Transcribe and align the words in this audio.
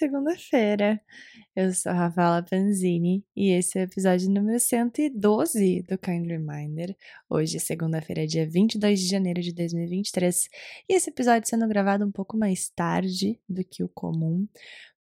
segunda-feira. 0.00 0.98
Eu 1.54 1.74
sou 1.74 1.92
a 1.92 1.94
Rafaela 1.94 2.42
Panzini 2.42 3.22
e 3.36 3.50
esse 3.50 3.78
é 3.78 3.82
o 3.82 3.84
episódio 3.84 4.30
número 4.30 4.58
112 4.58 5.82
do 5.82 5.98
Kind 5.98 6.26
Reminder. 6.26 6.96
Hoje, 7.28 7.60
segunda-feira, 7.60 8.26
dia 8.26 8.48
22 8.48 8.98
de 8.98 9.06
janeiro 9.06 9.42
de 9.42 9.52
2023, 9.52 10.48
e 10.88 10.94
esse 10.94 11.10
episódio 11.10 11.46
sendo 11.46 11.68
gravado 11.68 12.06
um 12.06 12.10
pouco 12.10 12.34
mais 12.34 12.70
tarde 12.70 13.38
do 13.46 13.62
que 13.62 13.84
o 13.84 13.90
comum, 13.90 14.48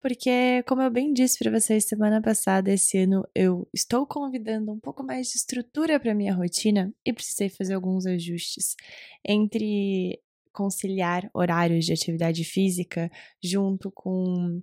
porque, 0.01 0.63
como 0.67 0.81
eu 0.81 0.89
bem 0.89 1.13
disse 1.13 1.37
para 1.37 1.51
vocês 1.51 1.85
semana 1.85 2.19
passada, 2.19 2.71
esse 2.71 2.97
ano 2.97 3.23
eu 3.35 3.69
estou 3.71 4.07
convidando 4.07 4.71
um 4.71 4.79
pouco 4.79 5.03
mais 5.03 5.27
de 5.27 5.37
estrutura 5.37 5.99
para 5.99 6.15
minha 6.15 6.33
rotina 6.33 6.91
e 7.05 7.13
precisei 7.13 7.49
fazer 7.49 7.75
alguns 7.75 8.07
ajustes 8.07 8.75
entre 9.23 10.19
conciliar 10.51 11.29
horários 11.35 11.85
de 11.85 11.93
atividade 11.93 12.43
física 12.43 13.11
junto 13.43 13.91
com 13.91 14.59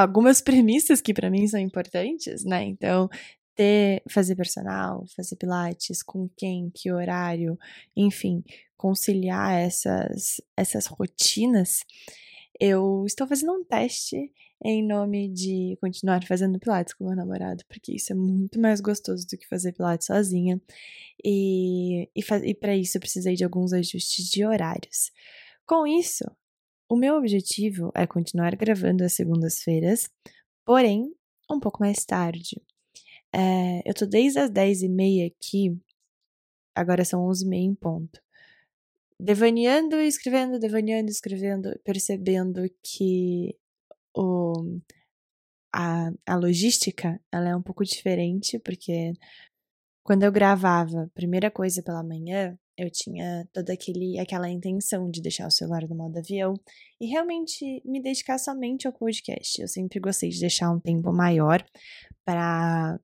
algumas 0.00 0.40
premissas 0.40 1.00
que 1.00 1.14
para 1.14 1.30
mim 1.30 1.46
são 1.46 1.60
importantes, 1.60 2.44
né? 2.44 2.64
Então, 2.64 3.08
ter, 3.54 4.02
fazer 4.08 4.36
personal, 4.36 5.04
fazer 5.16 5.36
pilates, 5.36 6.02
com 6.02 6.28
quem, 6.36 6.70
que 6.70 6.92
horário, 6.92 7.58
enfim, 7.96 8.44
conciliar 8.76 9.58
essas, 9.58 10.40
essas 10.56 10.86
rotinas. 10.86 11.84
Eu 12.60 13.04
estou 13.06 13.26
fazendo 13.26 13.52
um 13.52 13.64
teste 13.64 14.32
em 14.64 14.84
nome 14.86 15.28
de 15.28 15.76
continuar 15.80 16.24
fazendo 16.24 16.58
pilates 16.58 16.94
com 16.94 17.04
meu 17.04 17.16
namorado, 17.16 17.64
porque 17.68 17.94
isso 17.94 18.12
é 18.12 18.16
muito 18.16 18.60
mais 18.60 18.80
gostoso 18.80 19.26
do 19.26 19.36
que 19.36 19.46
fazer 19.46 19.72
pilates 19.72 20.06
sozinha. 20.06 20.60
E, 21.24 22.08
e, 22.14 22.20
e 22.44 22.54
para 22.54 22.76
isso 22.76 22.96
eu 22.96 23.00
precisei 23.00 23.34
de 23.34 23.44
alguns 23.44 23.72
ajustes 23.72 24.28
de 24.28 24.44
horários. 24.44 25.10
Com 25.66 25.86
isso, 25.86 26.24
o 26.88 26.96
meu 26.96 27.16
objetivo 27.16 27.92
é 27.94 28.06
continuar 28.06 28.56
gravando 28.56 29.04
às 29.04 29.12
segundas-feiras, 29.12 30.10
porém, 30.64 31.12
um 31.50 31.60
pouco 31.60 31.80
mais 31.80 32.04
tarde. 32.04 32.60
É, 33.32 33.88
eu 33.88 33.94
tô 33.94 34.06
desde 34.06 34.38
as 34.38 34.50
10h30 34.50 35.26
aqui, 35.26 35.78
agora 36.74 37.04
são 37.04 37.26
11h30 37.26 37.54
em 37.56 37.74
ponto. 37.74 38.20
Devaneando 39.20 39.96
escrevendo, 40.00 40.58
devaneando 40.58 41.10
escrevendo, 41.10 41.78
percebendo 41.84 42.62
que 42.82 43.56
o, 44.16 44.80
a, 45.74 46.10
a 46.26 46.36
logística 46.36 47.20
ela 47.32 47.50
é 47.50 47.56
um 47.56 47.62
pouco 47.62 47.84
diferente, 47.84 48.58
porque 48.60 49.12
quando 50.04 50.22
eu 50.22 50.32
gravava 50.32 51.10
primeira 51.14 51.50
coisa 51.50 51.82
pela 51.82 52.02
manhã, 52.02 52.58
eu 52.78 52.88
tinha 52.88 53.46
toda 53.52 53.72
aquele, 53.72 54.18
aquela 54.20 54.48
intenção 54.48 55.10
de 55.10 55.20
deixar 55.20 55.48
o 55.48 55.50
celular 55.50 55.82
no 55.88 55.96
modo 55.96 56.16
avião 56.16 56.54
e 57.00 57.06
realmente 57.06 57.82
me 57.84 58.00
dedicar 58.00 58.38
somente 58.38 58.86
ao 58.86 58.92
podcast. 58.92 59.60
Eu 59.60 59.66
sempre 59.66 59.98
gostei 59.98 60.30
de 60.30 60.38
deixar 60.38 60.70
um 60.70 60.78
tempo 60.78 61.12
maior 61.12 61.64
para 62.24 62.98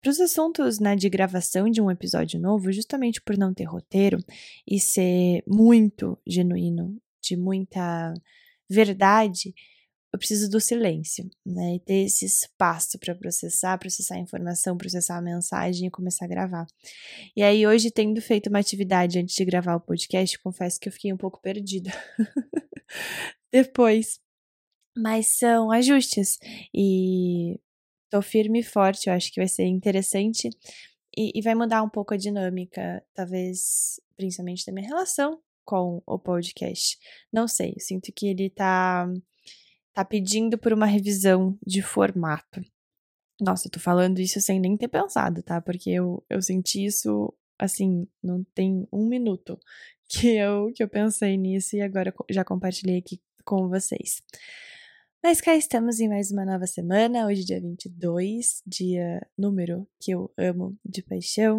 para 0.00 0.10
os 0.10 0.20
assuntos 0.20 0.78
né, 0.78 0.94
de 0.94 1.08
gravação 1.08 1.68
de 1.68 1.82
um 1.82 1.90
episódio 1.90 2.38
novo, 2.40 2.70
justamente 2.70 3.20
por 3.20 3.36
não 3.36 3.52
ter 3.52 3.64
roteiro 3.64 4.18
e 4.64 4.78
ser 4.78 5.42
muito 5.44 6.16
genuíno, 6.24 6.96
de 7.20 7.36
muita 7.36 8.14
verdade, 8.70 9.52
eu 10.12 10.18
preciso 10.18 10.48
do 10.50 10.60
silêncio, 10.60 11.28
né? 11.44 11.76
E 11.76 11.80
ter 11.80 12.06
esse 12.06 12.24
espaço 12.24 12.98
para 12.98 13.14
processar, 13.14 13.78
processar 13.78 14.14
a 14.14 14.20
informação, 14.20 14.76
processar 14.76 15.18
a 15.18 15.22
mensagem 15.22 15.88
e 15.88 15.90
começar 15.90 16.24
a 16.24 16.28
gravar. 16.28 16.66
E 17.36 17.42
aí, 17.42 17.66
hoje, 17.66 17.90
tendo 17.90 18.20
feito 18.22 18.48
uma 18.48 18.58
atividade 18.58 19.18
antes 19.18 19.34
de 19.34 19.44
gravar 19.44 19.76
o 19.76 19.80
podcast, 19.80 20.38
confesso 20.38 20.80
que 20.80 20.88
eu 20.88 20.92
fiquei 20.92 21.12
um 21.12 21.16
pouco 21.16 21.40
perdida. 21.40 21.90
Depois. 23.52 24.18
Mas 24.96 25.38
são 25.38 25.70
ajustes. 25.70 26.38
E 26.74 27.60
tô 28.10 28.22
firme 28.22 28.60
e 28.60 28.64
forte, 28.64 29.08
eu 29.08 29.14
acho 29.14 29.30
que 29.32 29.40
vai 29.40 29.48
ser 29.48 29.66
interessante. 29.66 30.48
E, 31.16 31.32
e 31.38 31.42
vai 31.42 31.54
mudar 31.54 31.82
um 31.82 31.88
pouco 31.88 32.14
a 32.14 32.16
dinâmica, 32.16 33.04
talvez, 33.14 34.00
principalmente 34.16 34.64
da 34.64 34.72
minha 34.72 34.88
relação 34.88 35.40
com 35.64 36.02
o 36.06 36.18
podcast. 36.18 36.98
Não 37.30 37.46
sei, 37.46 37.74
eu 37.76 37.80
sinto 37.80 38.10
que 38.10 38.26
ele 38.26 38.48
tá 38.48 39.06
tá 39.98 40.04
pedindo 40.04 40.56
por 40.56 40.72
uma 40.72 40.86
revisão 40.86 41.58
de 41.66 41.82
formato. 41.82 42.64
Nossa, 43.40 43.66
eu 43.66 43.72
tô 43.72 43.80
falando 43.80 44.20
isso 44.20 44.40
sem 44.40 44.60
nem 44.60 44.76
ter 44.76 44.86
pensado, 44.86 45.42
tá? 45.42 45.60
Porque 45.60 45.90
eu, 45.90 46.24
eu 46.30 46.40
senti 46.40 46.84
isso, 46.84 47.34
assim, 47.58 48.06
não 48.22 48.44
tem 48.54 48.86
um 48.92 49.08
minuto 49.08 49.58
que 50.08 50.36
eu, 50.36 50.72
que 50.72 50.84
eu 50.84 50.88
pensei 50.88 51.36
nisso 51.36 51.74
e 51.74 51.80
agora 51.80 52.14
já 52.30 52.44
compartilhei 52.44 52.98
aqui 52.98 53.20
com 53.44 53.68
vocês. 53.68 54.22
Mas 55.20 55.40
cá 55.40 55.56
estamos 55.56 55.98
em 55.98 56.08
mais 56.08 56.30
uma 56.30 56.44
nova 56.44 56.68
semana, 56.68 57.26
hoje 57.26 57.44
dia 57.44 57.60
22, 57.60 58.62
dia 58.64 59.26
número 59.36 59.84
que 59.98 60.12
eu 60.12 60.32
amo 60.38 60.78
de 60.84 61.02
paixão. 61.02 61.58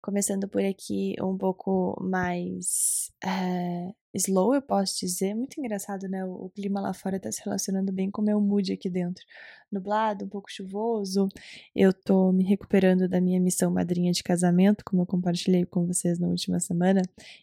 Começando 0.00 0.46
por 0.46 0.64
aqui 0.64 1.16
um 1.20 1.36
pouco 1.36 2.00
mais 2.00 3.10
é, 3.20 3.92
slow, 4.14 4.54
eu 4.54 4.62
posso 4.62 4.98
dizer. 5.00 5.34
Muito 5.34 5.58
engraçado, 5.58 6.08
né? 6.08 6.24
O, 6.24 6.50
clima 6.50 6.80
lá 6.80 6.92
fora 6.94 7.18
tá 7.20 7.30
se 7.30 7.42
relacionando 7.44 7.92
bem 7.92 8.10
com 8.10 8.22
o 8.22 8.24
meu 8.24 8.40
mood 8.40 8.72
aqui 8.72 8.88
dentro. 8.88 9.24
Nublado, 9.70 10.24
um 10.24 10.28
pouco 10.28 10.50
chuvoso. 10.50 11.28
Eu 11.74 11.92
tô 11.92 12.32
me 12.32 12.44
recuperando 12.44 13.08
da 13.08 13.20
minha 13.20 13.40
missão 13.40 13.70
madrinha 13.70 14.12
de 14.12 14.22
casamento, 14.22 14.84
como 14.84 15.02
eu 15.02 15.06
compartilhei 15.06 15.64
com 15.64 15.86
vocês 15.86 16.18
na 16.18 16.28
última 16.28 16.60
semana. 16.60 17.02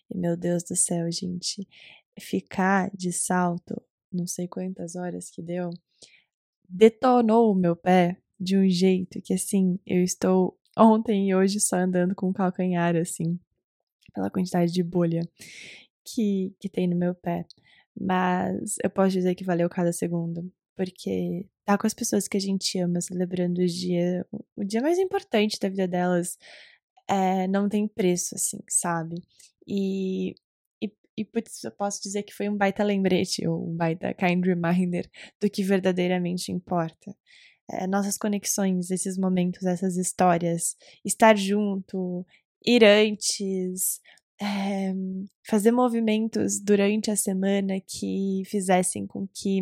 E 0.09 0.17
meu 0.17 0.37
Deus 0.37 0.63
do 0.63 0.75
céu, 0.75 1.11
gente, 1.11 1.67
ficar 2.19 2.89
de 2.95 3.11
salto 3.11 3.81
não 4.11 4.27
sei 4.27 4.47
quantas 4.47 4.95
horas 4.95 5.29
que 5.29 5.41
deu, 5.41 5.69
detonou 6.67 7.51
o 7.51 7.55
meu 7.55 7.75
pé 7.75 8.17
de 8.39 8.57
um 8.57 8.67
jeito 8.67 9.21
que, 9.21 9.33
assim, 9.33 9.79
eu 9.85 10.03
estou 10.03 10.57
ontem 10.77 11.29
e 11.29 11.35
hoje 11.35 11.59
só 11.59 11.77
andando 11.77 12.13
com 12.13 12.29
o 12.29 12.33
calcanhar, 12.33 12.95
assim, 12.95 13.39
pela 14.13 14.29
quantidade 14.29 14.71
de 14.71 14.83
bolha 14.83 15.21
que, 16.05 16.53
que 16.59 16.69
tem 16.69 16.87
no 16.87 16.95
meu 16.95 17.15
pé. 17.15 17.45
Mas 17.99 18.75
eu 18.83 18.89
posso 18.89 19.11
dizer 19.11 19.35
que 19.35 19.43
valeu 19.43 19.69
cada 19.69 19.91
segundo, 19.93 20.51
porque 20.75 21.47
tá 21.65 21.77
com 21.77 21.87
as 21.87 21.93
pessoas 21.93 22.27
que 22.27 22.37
a 22.37 22.39
gente 22.39 22.79
ama, 22.79 23.01
celebrando 23.01 23.61
o 23.61 23.65
dia, 23.65 24.25
o 24.55 24.63
dia 24.63 24.81
mais 24.81 24.97
importante 24.97 25.59
da 25.59 25.69
vida 25.69 25.87
delas, 25.87 26.37
é, 27.07 27.47
não 27.47 27.69
tem 27.69 27.87
preço, 27.87 28.35
assim, 28.35 28.59
sabe? 28.69 29.15
E 29.67 30.35
e 31.17 31.25
putz, 31.25 31.63
eu 31.63 31.71
posso 31.71 32.01
dizer 32.01 32.23
que 32.23 32.33
foi 32.33 32.49
um 32.49 32.57
baita 32.57 32.83
lembrete, 32.83 33.47
ou 33.47 33.69
um 33.69 33.75
baita 33.75 34.13
kind 34.13 34.43
reminder 34.43 35.09
do 35.39 35.49
que 35.49 35.63
verdadeiramente 35.63 36.51
importa. 36.51 37.15
É, 37.69 37.87
nossas 37.87 38.17
conexões, 38.17 38.91
esses 38.91 39.17
momentos, 39.17 39.65
essas 39.65 39.97
histórias, 39.97 40.75
estar 41.05 41.37
junto, 41.37 42.25
ir 42.65 42.83
antes, 42.83 44.01
é, 44.41 44.93
fazer 45.47 45.71
movimentos 45.71 46.59
durante 46.59 47.11
a 47.11 47.15
semana 47.15 47.79
que 47.79 48.43
fizessem 48.47 49.05
com 49.05 49.27
que 49.27 49.61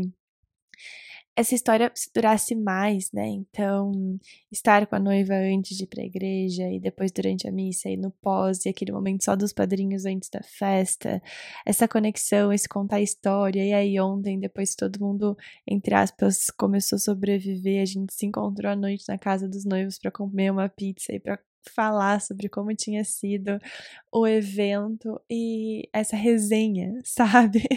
essa 1.36 1.56
história 1.56 1.92
durasse 2.14 2.54
mais, 2.54 3.12
né? 3.14 3.28
Então, 3.28 4.20
estar 4.52 4.86
com 4.88 4.96
a 4.96 5.00
noiva 5.00 5.34
antes 5.34 5.78
de 5.78 5.86
ir 5.86 5.88
para 5.88 6.02
a 6.04 6.06
igreja 6.06 6.70
e 6.70 6.80
depois 6.82 7.14
durante 7.14 7.48
a 7.48 7.52
missa 7.52 7.90
e 7.90 7.96
no 7.96 8.12
pós 8.12 8.66
e 8.66 8.70
aquele 8.70 8.92
momento 8.92 9.24
só 9.24 9.38
dos 9.38 9.54
padrinhos 9.54 10.06
antes 10.06 10.30
da 10.30 10.42
festa, 10.44 11.22
essa 11.66 11.88
conexão, 11.88 12.52
esse 12.52 12.68
contar 12.68 12.98
a 12.98 13.02
história. 13.02 13.66
E 13.66 13.74
aí 13.74 14.00
ontem, 14.02 14.38
depois 14.38 14.76
todo 14.76 15.00
mundo, 15.00 15.38
entre 15.66 15.96
aspas, 15.96 16.48
começou 16.58 16.98
a 16.98 17.00
sobreviver, 17.00 17.82
a 17.82 17.86
gente 17.86 18.14
se 18.14 18.26
encontrou 18.26 18.72
à 18.72 18.76
noite 18.76 19.06
na 19.08 19.18
casa 19.18 19.48
dos 19.48 19.64
noivos 19.64 19.98
para 19.98 20.12
comer 20.12 20.52
uma 20.52 20.68
pizza 20.68 21.14
e 21.14 21.20
para 21.22 21.40
falar 21.74 22.22
sobre 22.22 22.50
como 22.50 22.76
tinha 22.76 23.04
sido 23.04 23.60
o 24.12 24.28
evento 24.28 25.20
e 25.30 25.90
essa 25.94 26.16
resenha, 26.16 27.00
sabe? 27.06 27.68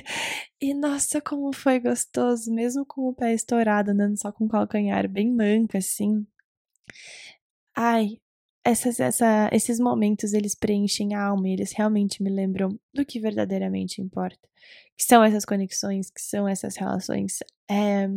E 0.61 0.75
nossa, 0.75 1.21
como 1.21 1.53
foi 1.55 1.81
gostoso, 1.81 2.53
mesmo 2.53 2.85
com 2.87 3.09
o 3.09 3.15
pé 3.15 3.35
estourado, 3.35 3.91
andando 3.91 4.17
só 4.19 4.33
com 4.33 4.45
o 4.47 4.49
calcanhar 4.49 5.09
bem 5.09 5.33
manca, 5.33 5.79
assim. 5.79 6.27
Ai, 7.75 8.19
essas, 8.65 9.01
essa, 9.01 9.49
esses 9.53 9.81
momentos 9.81 10.33
eles 10.33 10.55
preenchem 10.55 11.15
a 11.15 11.25
alma 11.25 11.49
e 11.49 11.53
eles 11.53 11.73
realmente 11.73 12.23
me 12.23 12.31
lembram 12.31 12.79
do 12.95 13.05
que 13.05 13.19
verdadeiramente 13.19 14.01
importa. 14.01 14.49
Que 14.97 15.05
são 15.05 15.23
essas 15.25 15.45
conexões, 15.45 16.11
que 16.11 16.21
são 16.21 16.47
essas 16.47 16.77
relações. 16.77 17.39
É, 17.69 18.09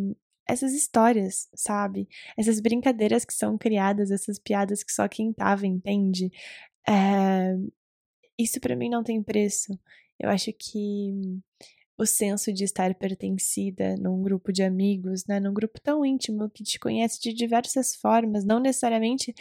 essas 0.47 0.73
histórias, 0.73 1.49
sabe? 1.55 2.07
Essas 2.37 2.59
brincadeiras 2.59 3.25
que 3.25 3.33
são 3.33 3.57
criadas, 3.57 4.11
essas 4.11 4.39
piadas 4.39 4.83
que 4.83 4.91
só 4.91 5.07
quem 5.07 5.33
tava 5.33 5.65
entende. 5.65 6.31
É... 6.87 7.55
Isso 8.37 8.59
para 8.59 8.75
mim 8.75 8.89
não 8.89 9.03
tem 9.03 9.23
preço. 9.23 9.77
Eu 10.19 10.29
acho 10.29 10.51
que 10.53 11.41
o 11.97 12.05
senso 12.05 12.51
de 12.51 12.63
estar 12.63 12.93
pertencida 12.95 13.95
num 13.97 14.21
grupo 14.21 14.51
de 14.51 14.63
amigos, 14.63 15.25
né, 15.25 15.39
num 15.39 15.53
grupo 15.53 15.79
tão 15.81 16.05
íntimo 16.05 16.49
que 16.49 16.63
te 16.63 16.79
conhece 16.79 17.21
de 17.21 17.33
diversas 17.33 17.95
formas, 17.95 18.43
não 18.43 18.59
necessariamente 18.59 19.33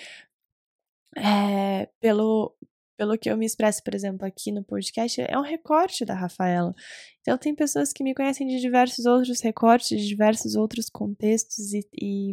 é, 1.16 1.88
pelo 2.00 2.56
pelo 2.96 3.18
que 3.18 3.30
eu 3.30 3.36
me 3.36 3.46
expresso, 3.46 3.82
por 3.82 3.94
exemplo, 3.94 4.26
aqui 4.26 4.52
no 4.52 4.62
podcast, 4.62 5.20
é 5.20 5.38
um 5.38 5.42
recorte 5.42 6.04
da 6.04 6.14
Rafaela. 6.14 6.74
Então, 7.20 7.36
tem 7.36 7.54
pessoas 7.54 7.92
que 7.92 8.04
me 8.04 8.14
conhecem 8.14 8.46
de 8.46 8.60
diversos 8.60 9.06
outros 9.06 9.40
recortes, 9.40 9.88
de 9.88 10.06
diversos 10.06 10.54
outros 10.54 10.88
contextos, 10.88 11.72
e, 11.72 11.86
e, 12.00 12.32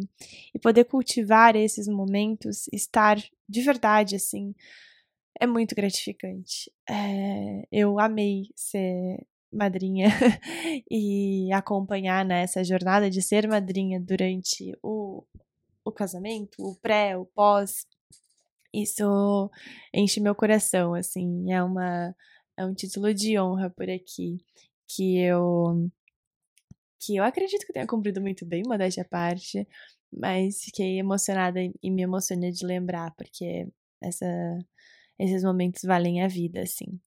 e 0.54 0.58
poder 0.58 0.84
cultivar 0.84 1.56
esses 1.56 1.88
momentos, 1.88 2.68
estar 2.72 3.16
de 3.48 3.60
verdade, 3.62 4.16
assim, 4.16 4.54
é 5.40 5.46
muito 5.46 5.74
gratificante. 5.74 6.70
É, 6.88 7.66
eu 7.72 7.98
amei 7.98 8.44
ser 8.54 9.26
madrinha 9.52 10.08
e 10.90 11.52
acompanhar 11.52 12.24
nessa 12.24 12.60
né, 12.60 12.64
jornada 12.64 13.10
de 13.10 13.20
ser 13.20 13.46
madrinha 13.46 14.00
durante 14.00 14.76
o, 14.82 15.24
o 15.84 15.92
casamento, 15.92 16.56
o 16.58 16.74
pré, 16.76 17.16
o 17.16 17.26
pós. 17.26 17.86
Isso 18.72 19.50
enche 19.94 20.20
meu 20.20 20.34
coração, 20.34 20.94
assim, 20.94 21.52
é 21.52 21.62
uma 21.62 22.14
é 22.56 22.64
um 22.66 22.74
título 22.74 23.14
de 23.14 23.38
honra 23.38 23.70
por 23.70 23.88
aqui 23.90 24.38
que 24.88 25.18
eu 25.20 25.90
que 27.00 27.16
eu 27.16 27.24
acredito 27.24 27.66
que 27.66 27.72
tenha 27.72 27.86
cumprido 27.86 28.20
muito 28.20 28.46
bem, 28.46 28.62
modéstia 28.66 29.02
à 29.02 29.06
parte, 29.06 29.66
mas 30.12 30.62
fiquei 30.62 30.98
emocionada 30.98 31.60
e 31.82 31.90
me 31.90 32.02
emocionei 32.02 32.52
de 32.52 32.64
lembrar, 32.66 33.12
porque 33.16 33.66
essa, 34.00 34.26
esses 35.18 35.42
momentos 35.44 35.82
valem 35.84 36.22
a 36.22 36.28
vida, 36.28 36.62
assim. 36.62 37.00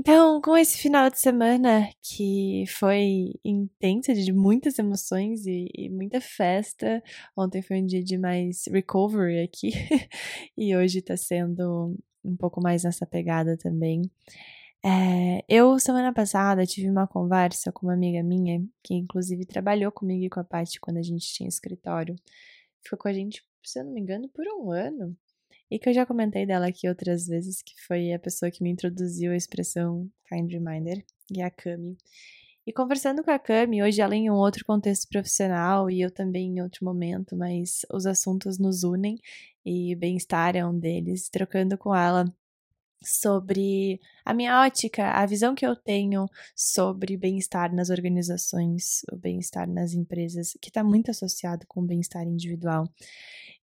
Então, 0.00 0.40
com 0.40 0.56
esse 0.56 0.78
final 0.78 1.10
de 1.10 1.18
semana 1.20 1.86
que 2.02 2.64
foi 2.68 3.34
intenso, 3.44 4.14
de 4.14 4.32
muitas 4.32 4.78
emoções 4.78 5.44
e, 5.44 5.68
e, 5.76 5.90
muita 5.90 6.22
festa, 6.22 7.02
ontem 7.36 7.60
foi 7.60 7.82
um 7.82 7.86
dia 7.86 8.02
de 8.02 8.16
mais 8.16 8.64
recovery 8.66 9.40
aqui, 9.40 9.70
e 10.56 10.74
hoje 10.74 11.02
tá 11.02 11.18
sendo 11.18 11.94
um 12.24 12.34
pouco 12.34 12.62
mais 12.62 12.84
nessa 12.84 13.04
pegada 13.06 13.58
também. 13.58 14.10
É, 14.82 15.44
eu, 15.46 15.78
semana 15.78 16.14
passada, 16.14 16.64
tive 16.64 16.88
uma 16.88 17.06
conversa 17.06 17.70
com 17.70 17.86
uma 17.86 17.92
amiga 17.92 18.22
minha, 18.22 18.66
que 18.82 18.94
inclusive 18.94 19.44
trabalhou 19.44 19.92
comigo 19.92 20.24
e 20.24 20.30
com 20.30 20.40
a 20.40 20.44
Paty 20.44 20.80
quando 20.80 20.96
a 20.96 21.02
gente 21.02 21.26
tinha 21.30 21.48
escritório. 21.48 22.16
Ficou 22.82 22.98
com 22.98 23.08
a 23.08 23.12
gente, 23.12 23.44
se 23.62 23.78
eu 23.78 23.84
não 23.84 23.92
me 23.92 24.00
engano, 24.00 24.30
por 24.30 24.46
um 24.48 24.70
ano 24.72 25.14
e 25.70 25.78
que 25.78 25.88
eu 25.88 25.92
já 25.94 26.04
comentei 26.04 26.44
dela 26.44 26.66
aqui 26.68 26.88
outras 26.88 27.26
vezes, 27.26 27.62
que 27.62 27.74
foi 27.86 28.12
a 28.12 28.18
pessoa 28.18 28.50
que 28.50 28.62
me 28.62 28.70
introduziu 28.70 29.32
a 29.32 29.36
expressão 29.36 30.10
kind 30.28 30.50
reminder, 30.50 31.04
e 31.30 31.40
a 31.40 31.50
Cami. 31.50 31.96
E 32.66 32.72
conversando 32.72 33.22
com 33.22 33.30
a 33.30 33.38
Cami, 33.38 33.82
hoje 33.82 34.00
ela 34.00 34.14
em 34.14 34.30
um 34.30 34.34
outro 34.34 34.64
contexto 34.64 35.08
profissional 35.08 35.90
e 35.90 36.00
eu 36.00 36.10
também 36.10 36.58
em 36.58 36.62
outro 36.62 36.84
momento, 36.84 37.36
mas 37.36 37.86
os 37.92 38.06
assuntos 38.06 38.58
nos 38.58 38.82
unem 38.82 39.18
e 39.64 39.94
bem-estar 39.94 40.56
é 40.56 40.66
um 40.66 40.78
deles, 40.78 41.28
trocando 41.28 41.78
com 41.78 41.94
ela 41.94 42.24
sobre 43.02 44.00
a 44.24 44.34
minha 44.34 44.60
ótica, 44.60 45.10
a 45.10 45.24
visão 45.26 45.54
que 45.54 45.66
eu 45.66 45.74
tenho 45.74 46.26
sobre 46.54 47.16
bem-estar 47.16 47.74
nas 47.74 47.90
organizações, 47.90 49.02
o 49.10 49.16
bem-estar 49.16 49.68
nas 49.68 49.94
empresas, 49.94 50.56
que 50.60 50.68
está 50.68 50.84
muito 50.84 51.10
associado 51.10 51.66
com 51.66 51.80
o 51.80 51.86
bem-estar 51.86 52.26
individual. 52.26 52.88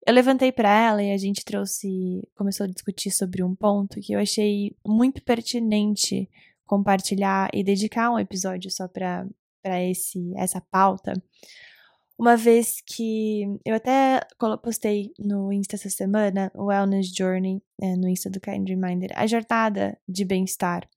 Eu 0.06 0.14
levantei 0.14 0.52
para 0.52 0.70
ela 0.70 1.04
e 1.04 1.12
a 1.12 1.18
gente 1.18 1.44
trouxe, 1.44 2.28
começou 2.36 2.64
a 2.64 2.70
discutir 2.70 3.12
sobre 3.12 3.44
um 3.44 3.54
ponto 3.54 4.00
que 4.00 4.14
eu 4.14 4.20
achei 4.20 4.76
muito 4.86 5.22
pertinente 5.22 6.30
compartilhar 6.66 7.50
e 7.54 7.64
dedicar 7.64 8.12
um 8.12 8.20
episódio 8.20 8.70
só 8.70 8.88
para 8.88 9.28
esse 9.84 10.34
essa 10.36 10.62
pauta. 10.62 11.14
Uma 12.18 12.36
vez 12.36 12.82
que 12.86 13.44
eu 13.64 13.76
até 13.76 14.22
postei 14.64 15.12
no 15.20 15.52
Insta 15.54 15.76
essa 15.76 15.90
semana, 15.90 16.52
o 16.56 16.66
Wellness 16.66 17.14
Journey, 17.16 17.62
é, 17.82 17.96
no 17.96 18.08
Insta 18.08 18.30
do 18.30 18.40
Kind 18.40 18.68
Reminder, 18.68 19.12
a 19.16 19.28
jornada 19.28 19.98
de 20.08 20.26
bem-estar 20.26 20.88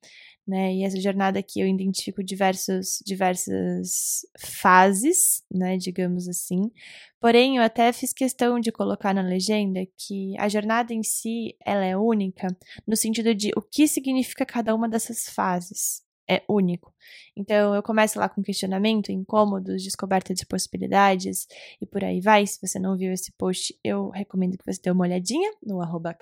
né? 0.51 0.75
E 0.75 0.85
essa 0.85 1.01
jornada 1.01 1.39
aqui 1.39 1.61
eu 1.61 1.67
identifico 1.69 2.25
diversos, 2.25 3.01
diversas 3.07 4.27
fases, 4.37 5.45
né? 5.51 5.77
Digamos 5.77 6.29
assim. 6.29 6.73
Porém, 7.21 7.57
eu 7.59 7.63
até 7.63 7.93
fiz 7.93 8.13
questão 8.13 8.59
de 8.59 8.73
colocar 8.73 9.15
na 9.15 9.23
legenda 9.23 9.81
que 9.97 10.35
a 10.39 10.49
jornada 10.49 10.93
em 10.93 11.05
si 11.05 11.57
ela 11.65 11.85
é 11.85 11.97
única 11.97 12.49
no 12.87 12.97
sentido 12.97 13.33
de 13.35 13.53
o 13.57 13.63
que 13.63 13.87
significa 13.87 14.45
cada 14.45 14.75
uma 14.75 14.89
dessas 14.89 15.29
fases. 15.29 16.03
É 16.31 16.45
único. 16.49 16.95
Então, 17.35 17.75
eu 17.75 17.83
começo 17.83 18.17
lá 18.17 18.29
com 18.29 18.41
questionamento, 18.41 19.11
incômodos, 19.11 19.83
descoberta 19.83 20.33
de 20.33 20.47
possibilidades 20.47 21.49
e 21.81 21.87
por 21.87 22.05
aí 22.05 22.21
vai. 22.21 22.47
Se 22.47 22.61
você 22.61 22.79
não 22.79 22.97
viu 22.97 23.13
esse 23.13 23.33
post, 23.33 23.77
eu 23.83 24.11
recomendo 24.11 24.57
que 24.57 24.65
você 24.65 24.81
dê 24.81 24.93
uma 24.93 25.03
olhadinha 25.05 25.53
no 25.61 25.83
arroba. 25.83 26.17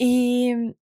E 0.00 0.74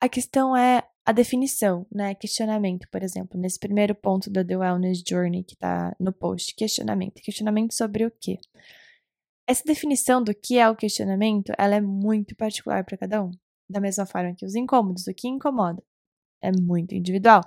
a 0.00 0.08
questão 0.08 0.56
é 0.56 0.82
a 1.04 1.12
definição, 1.12 1.86
né? 1.92 2.14
Questionamento, 2.14 2.88
por 2.90 3.02
exemplo, 3.02 3.38
nesse 3.38 3.58
primeiro 3.58 3.94
ponto 3.94 4.30
da 4.30 4.42
The 4.42 4.56
Wellness 4.56 5.02
Journey 5.06 5.44
que 5.44 5.56
tá 5.56 5.94
no 6.00 6.12
post. 6.12 6.54
Questionamento. 6.54 7.20
Questionamento 7.20 7.74
sobre 7.74 8.06
o 8.06 8.10
quê? 8.10 8.38
Essa 9.46 9.64
definição 9.64 10.22
do 10.24 10.34
que 10.34 10.58
é 10.58 10.70
o 10.70 10.76
questionamento, 10.76 11.52
ela 11.58 11.74
é 11.74 11.80
muito 11.82 12.34
particular 12.34 12.82
para 12.82 12.96
cada 12.96 13.22
um. 13.22 13.32
Da 13.72 13.80
mesma 13.80 14.04
forma 14.04 14.34
que 14.34 14.44
os 14.44 14.54
incômodos, 14.54 15.06
o 15.06 15.14
que 15.14 15.26
incomoda, 15.26 15.82
é 16.42 16.52
muito 16.52 16.94
individual. 16.94 17.40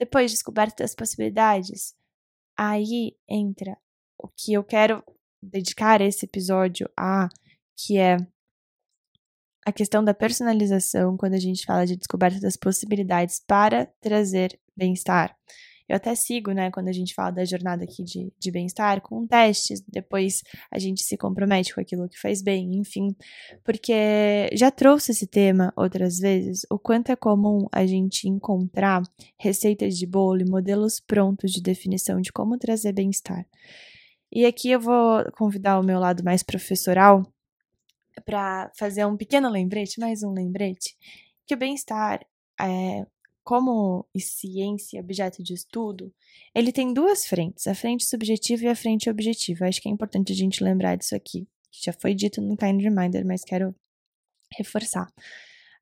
Depois, 0.00 0.32
descoberta 0.32 0.82
das 0.82 0.94
possibilidades, 0.96 1.94
aí 2.56 3.16
entra 3.28 3.78
o 4.18 4.26
que 4.28 4.52
eu 4.52 4.64
quero 4.64 5.04
dedicar 5.40 6.00
esse 6.00 6.24
episódio 6.24 6.90
a, 6.98 7.28
que 7.76 7.98
é 7.98 8.16
a 9.64 9.72
questão 9.72 10.02
da 10.02 10.12
personalização 10.12 11.16
quando 11.16 11.34
a 11.34 11.38
gente 11.38 11.64
fala 11.64 11.86
de 11.86 11.96
descoberta 11.96 12.40
das 12.40 12.56
possibilidades 12.56 13.40
para 13.46 13.86
trazer 14.00 14.58
bem-estar. 14.76 15.36
Eu 15.90 15.96
até 15.96 16.14
sigo, 16.14 16.52
né, 16.52 16.70
quando 16.70 16.86
a 16.86 16.92
gente 16.92 17.12
fala 17.12 17.32
da 17.32 17.44
jornada 17.44 17.82
aqui 17.82 18.04
de, 18.04 18.32
de 18.38 18.50
bem-estar, 18.52 19.00
com 19.00 19.26
testes, 19.26 19.82
depois 19.88 20.44
a 20.70 20.78
gente 20.78 21.02
se 21.02 21.16
compromete 21.16 21.74
com 21.74 21.80
aquilo 21.80 22.08
que 22.08 22.16
faz 22.16 22.40
bem, 22.40 22.76
enfim, 22.76 23.08
porque 23.64 24.48
já 24.52 24.70
trouxe 24.70 25.10
esse 25.10 25.26
tema 25.26 25.72
outras 25.74 26.20
vezes, 26.20 26.64
o 26.70 26.78
quanto 26.78 27.10
é 27.10 27.16
comum 27.16 27.66
a 27.72 27.84
gente 27.86 28.28
encontrar 28.28 29.02
receitas 29.36 29.98
de 29.98 30.06
bolo 30.06 30.40
e 30.42 30.48
modelos 30.48 31.00
prontos 31.00 31.50
de 31.50 31.60
definição 31.60 32.20
de 32.20 32.30
como 32.30 32.56
trazer 32.56 32.92
bem-estar. 32.92 33.44
E 34.30 34.46
aqui 34.46 34.70
eu 34.70 34.78
vou 34.78 35.24
convidar 35.32 35.80
o 35.80 35.84
meu 35.84 35.98
lado 35.98 36.22
mais 36.22 36.44
professoral 36.44 37.26
para 38.24 38.70
fazer 38.78 39.04
um 39.06 39.16
pequeno 39.16 39.50
lembrete, 39.50 39.98
mais 39.98 40.22
um 40.22 40.32
lembrete, 40.32 40.96
que 41.44 41.54
o 41.54 41.58
bem-estar, 41.58 42.24
é, 42.60 43.04
como 43.42 44.06
ciência, 44.16 45.00
objeto 45.00 45.42
de 45.42 45.54
estudo, 45.54 46.12
ele 46.54 46.72
tem 46.72 46.92
duas 46.92 47.26
frentes, 47.26 47.66
a 47.66 47.74
frente 47.74 48.04
subjetiva 48.04 48.64
e 48.64 48.68
a 48.68 48.76
frente 48.76 49.10
objetiva. 49.10 49.66
Acho 49.66 49.80
que 49.80 49.88
é 49.88 49.92
importante 49.92 50.32
a 50.32 50.36
gente 50.36 50.62
lembrar 50.62 50.96
disso 50.96 51.14
aqui, 51.14 51.46
que 51.70 51.84
já 51.84 51.92
foi 51.92 52.14
dito 52.14 52.40
no 52.40 52.56
Kind 52.56 52.82
Reminder, 52.82 53.24
mas 53.24 53.42
quero 53.42 53.74
reforçar. 54.56 55.12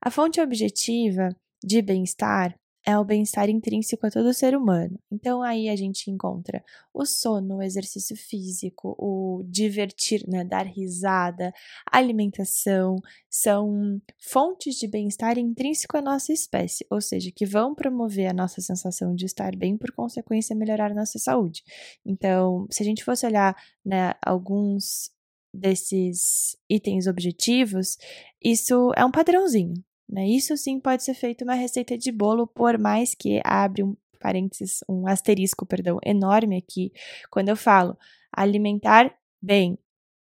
A 0.01 0.09
fonte 0.09 0.39
objetiva 0.39 1.35
de 1.63 1.81
bem-estar 1.81 2.58
é 2.85 2.97
o 2.97 3.03
bem-estar 3.03 3.49
intrínseco 3.49 4.07
a 4.07 4.11
todo 4.11 4.33
ser 4.33 4.55
humano. 4.55 4.99
Então 5.11 5.41
aí 5.41 5.69
a 5.69 5.75
gente 5.75 6.09
encontra 6.09 6.63
o 6.93 7.05
sono, 7.05 7.57
o 7.57 7.61
exercício 7.61 8.15
físico, 8.15 8.95
o 8.97 9.43
divertir, 9.45 10.25
né, 10.27 10.43
dar 10.43 10.65
risada, 10.65 11.53
alimentação, 11.91 12.95
são 13.29 14.01
fontes 14.19 14.75
de 14.75 14.87
bem-estar 14.87 15.37
intrínseco 15.37 15.97
à 15.97 16.01
nossa 16.01 16.33
espécie, 16.33 16.85
ou 16.89 17.01
seja, 17.01 17.31
que 17.35 17.45
vão 17.45 17.75
promover 17.75 18.27
a 18.27 18.33
nossa 18.33 18.61
sensação 18.61 19.13
de 19.13 19.25
estar 19.25 19.55
bem, 19.55 19.77
por 19.77 19.91
consequência 19.91 20.55
melhorar 20.55 20.91
a 20.91 20.95
nossa 20.95 21.19
saúde. 21.19 21.63
Então, 22.05 22.65
se 22.71 22.81
a 22.81 22.85
gente 22.85 23.03
fosse 23.03 23.25
olhar, 23.25 23.55
né, 23.85 24.13
alguns 24.25 25.11
desses 25.53 26.55
itens 26.69 27.07
objetivos, 27.07 27.97
isso 28.43 28.91
é 28.95 29.03
um 29.03 29.11
padrãozinho, 29.11 29.73
né? 30.09 30.27
Isso 30.27 30.57
sim 30.57 30.79
pode 30.79 31.03
ser 31.03 31.13
feito 31.13 31.43
uma 31.43 31.53
receita 31.53 31.97
de 31.97 32.11
bolo, 32.11 32.47
por 32.47 32.77
mais 32.79 33.13
que 33.13 33.39
abre 33.43 33.83
um 33.83 33.95
parênteses, 34.19 34.83
um 34.89 35.07
asterisco, 35.07 35.65
perdão, 35.65 35.99
enorme 36.03 36.57
aqui, 36.57 36.91
quando 37.29 37.49
eu 37.49 37.55
falo 37.55 37.97
alimentar 38.31 39.15
bem, 39.41 39.77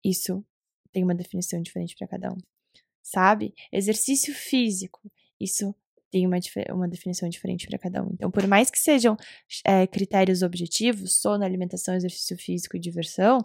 isso 0.04 0.44
tem 0.92 1.02
uma 1.02 1.14
definição 1.14 1.60
diferente 1.60 1.94
para 1.96 2.08
cada 2.08 2.32
um, 2.32 2.38
sabe? 3.02 3.54
Exercício 3.70 4.34
físico, 4.34 5.00
isso 5.38 5.74
tem 6.10 6.26
uma, 6.26 6.36
uma 6.70 6.88
definição 6.88 7.28
diferente 7.28 7.66
para 7.66 7.78
cada 7.78 8.02
um. 8.02 8.10
Então, 8.12 8.30
por 8.30 8.46
mais 8.46 8.70
que 8.70 8.78
sejam 8.78 9.16
é, 9.64 9.86
critérios 9.86 10.42
objetivos, 10.42 11.16
sono, 11.16 11.44
alimentação, 11.44 11.94
exercício 11.94 12.36
físico 12.36 12.76
e 12.76 12.80
diversão, 12.80 13.38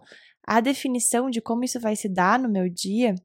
a 0.45 0.59
definição 0.59 1.29
de 1.29 1.41
como 1.41 1.63
isso 1.63 1.79
vai 1.79 1.95
se 1.95 2.09
dar 2.09 2.37
no 2.37 2.49
meu 2.49 2.69
dia 2.69 3.15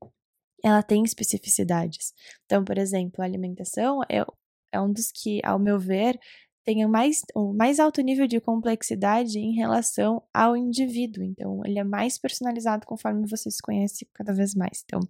ela 0.62 0.82
tem 0.82 1.02
especificidades. 1.04 2.12
Então, 2.44 2.64
por 2.64 2.78
exemplo, 2.78 3.22
a 3.22 3.24
alimentação 3.24 4.02
é, 4.08 4.24
é 4.72 4.80
um 4.80 4.92
dos 4.92 5.10
que, 5.10 5.40
ao 5.44 5.58
meu 5.58 5.78
ver, 5.78 6.18
tenha 6.64 6.86
mais, 6.86 7.22
o 7.34 7.52
mais 7.52 7.80
alto 7.80 8.00
nível 8.00 8.26
de 8.26 8.40
complexidade 8.40 9.38
em 9.38 9.54
relação 9.54 10.22
ao 10.32 10.56
indivíduo. 10.56 11.22
Então, 11.24 11.60
ele 11.64 11.78
é 11.78 11.84
mais 11.84 12.18
personalizado 12.18 12.86
conforme 12.86 13.26
você 13.26 13.50
se 13.50 13.60
conhece 13.60 14.06
cada 14.14 14.32
vez 14.32 14.54
mais. 14.54 14.82
Então, 14.84 15.00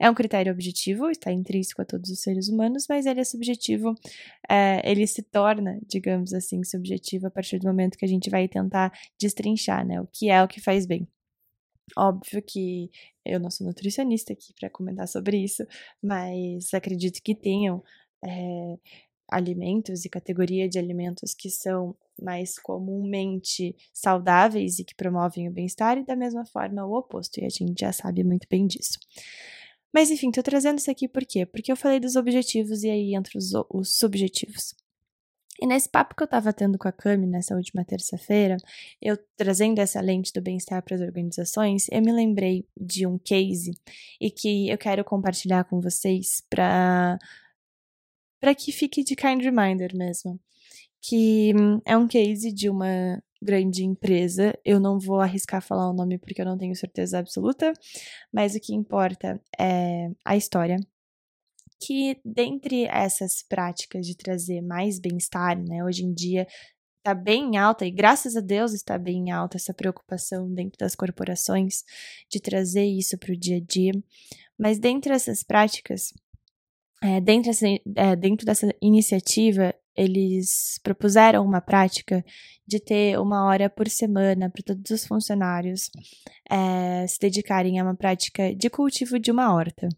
é 0.00 0.10
um 0.10 0.14
critério 0.14 0.52
objetivo, 0.52 1.08
está 1.10 1.32
intrínseco 1.32 1.82
a 1.82 1.84
todos 1.84 2.10
os 2.10 2.20
seres 2.20 2.48
humanos, 2.48 2.86
mas 2.88 3.06
ele 3.06 3.20
é 3.20 3.24
subjetivo, 3.24 3.94
é, 4.48 4.82
ele 4.90 5.06
se 5.06 5.22
torna, 5.22 5.78
digamos 5.86 6.32
assim, 6.34 6.62
subjetivo 6.64 7.26
a 7.28 7.30
partir 7.30 7.58
do 7.58 7.68
momento 7.68 7.96
que 7.96 8.04
a 8.04 8.08
gente 8.08 8.28
vai 8.28 8.48
tentar 8.48 8.92
destrinchar, 9.20 9.86
né? 9.86 10.00
O 10.00 10.08
que 10.12 10.28
é 10.30 10.42
o 10.42 10.48
que 10.48 10.60
faz 10.60 10.86
bem. 10.86 11.06
Óbvio 11.96 12.42
que 12.42 12.90
eu 13.26 13.40
não 13.40 13.50
sou 13.50 13.66
nutricionista 13.66 14.32
aqui 14.32 14.52
para 14.58 14.70
comentar 14.70 15.08
sobre 15.08 15.38
isso, 15.38 15.66
mas 16.02 16.72
acredito 16.72 17.22
que 17.22 17.34
tenham 17.34 17.82
é, 18.24 18.78
alimentos 19.30 20.04
e 20.04 20.08
categoria 20.08 20.68
de 20.68 20.78
alimentos 20.78 21.34
que 21.34 21.50
são 21.50 21.96
mais 22.20 22.58
comumente 22.58 23.74
saudáveis 23.92 24.78
e 24.78 24.84
que 24.84 24.94
promovem 24.94 25.48
o 25.48 25.52
bem-estar, 25.52 25.98
e 25.98 26.04
da 26.04 26.16
mesma 26.16 26.44
forma 26.46 26.84
o 26.86 26.96
oposto, 26.96 27.38
e 27.40 27.44
a 27.44 27.48
gente 27.48 27.80
já 27.80 27.92
sabe 27.92 28.24
muito 28.24 28.46
bem 28.48 28.66
disso. 28.66 28.98
Mas 29.92 30.10
enfim, 30.10 30.30
tô 30.30 30.42
trazendo 30.42 30.78
isso 30.78 30.90
aqui 30.90 31.08
por 31.08 31.24
quê? 31.24 31.46
Porque 31.46 31.72
eu 31.72 31.76
falei 31.76 31.98
dos 31.98 32.16
objetivos 32.16 32.82
e 32.82 32.90
aí 32.90 33.14
entre 33.14 33.38
os, 33.38 33.52
os 33.70 33.96
subjetivos. 33.96 34.74
E 35.60 35.66
nesse 35.66 35.88
papo 35.88 36.14
que 36.14 36.22
eu 36.22 36.26
estava 36.26 36.52
tendo 36.52 36.78
com 36.78 36.88
a 36.88 36.92
Cami 36.92 37.26
nessa 37.26 37.54
última 37.54 37.84
terça-feira, 37.84 38.56
eu 39.00 39.18
trazendo 39.36 39.80
essa 39.80 40.00
lente 40.00 40.32
do 40.32 40.42
bem-estar 40.42 40.82
para 40.82 40.96
as 40.96 41.00
organizações, 41.00 41.86
eu 41.90 42.02
me 42.02 42.12
lembrei 42.12 42.66
de 42.78 43.06
um 43.06 43.18
case 43.18 43.72
e 44.20 44.30
que 44.30 44.68
eu 44.68 44.78
quero 44.78 45.04
compartilhar 45.04 45.64
com 45.64 45.80
vocês 45.80 46.42
para 46.50 47.18
para 48.40 48.54
que 48.54 48.70
fique 48.70 49.02
de 49.02 49.16
kind 49.16 49.42
reminder 49.42 49.96
mesmo. 49.96 50.38
Que 51.02 51.52
é 51.84 51.96
um 51.96 52.06
case 52.06 52.52
de 52.52 52.68
uma 52.68 53.22
grande 53.42 53.84
empresa. 53.84 54.58
Eu 54.64 54.80
não 54.80 54.98
vou 54.98 55.20
arriscar 55.20 55.62
falar 55.62 55.88
o 55.90 55.92
nome 55.94 56.18
porque 56.18 56.40
eu 56.40 56.46
não 56.46 56.58
tenho 56.58 56.74
certeza 56.76 57.18
absoluta, 57.18 57.72
mas 58.32 58.54
o 58.54 58.60
que 58.60 58.74
importa 58.74 59.40
é 59.58 60.10
a 60.24 60.36
história 60.36 60.78
que 61.80 62.18
dentre 62.24 62.84
essas 62.84 63.42
práticas 63.42 64.06
de 64.06 64.16
trazer 64.16 64.60
mais 64.60 64.98
bem-estar, 64.98 65.58
né, 65.58 65.84
hoje 65.84 66.04
em 66.04 66.12
dia 66.12 66.46
está 66.98 67.14
bem 67.14 67.56
alta, 67.56 67.86
e 67.86 67.90
graças 67.90 68.36
a 68.36 68.40
Deus 68.40 68.72
está 68.72 68.98
bem 68.98 69.30
alta 69.30 69.56
essa 69.56 69.72
preocupação 69.72 70.52
dentro 70.52 70.76
das 70.78 70.96
corporações 70.96 71.84
de 72.28 72.40
trazer 72.40 72.84
isso 72.84 73.16
para 73.16 73.32
o 73.32 73.36
dia 73.36 73.58
a 73.58 73.60
dia. 73.60 73.92
Mas 74.58 74.78
dentre 74.78 75.12
essas 75.12 75.44
práticas, 75.44 76.12
é, 77.02 77.20
dentro, 77.20 77.50
dessa, 77.50 77.66
é, 77.68 78.16
dentro 78.16 78.44
dessa 78.44 78.74
iniciativa, 78.82 79.72
eles 79.94 80.80
propuseram 80.82 81.44
uma 81.44 81.60
prática 81.60 82.24
de 82.66 82.80
ter 82.80 83.18
uma 83.18 83.44
hora 83.46 83.70
por 83.70 83.88
semana 83.88 84.50
para 84.50 84.62
todos 84.62 84.90
os 84.90 85.06
funcionários 85.06 85.88
é, 86.50 87.06
se 87.06 87.18
dedicarem 87.20 87.78
a 87.78 87.84
uma 87.84 87.94
prática 87.94 88.54
de 88.54 88.68
cultivo 88.68 89.18
de 89.18 89.30
uma 89.30 89.54
horta. 89.54 89.88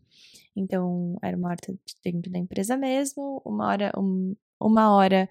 Então, 0.58 1.16
era 1.22 1.36
uma 1.36 1.50
horta 1.50 1.74
dentro 2.04 2.30
da 2.30 2.38
empresa 2.38 2.76
mesmo, 2.76 3.40
uma 3.44 3.66
hora, 3.66 3.92
um, 3.96 4.36
uma 4.60 4.94
hora 4.94 5.28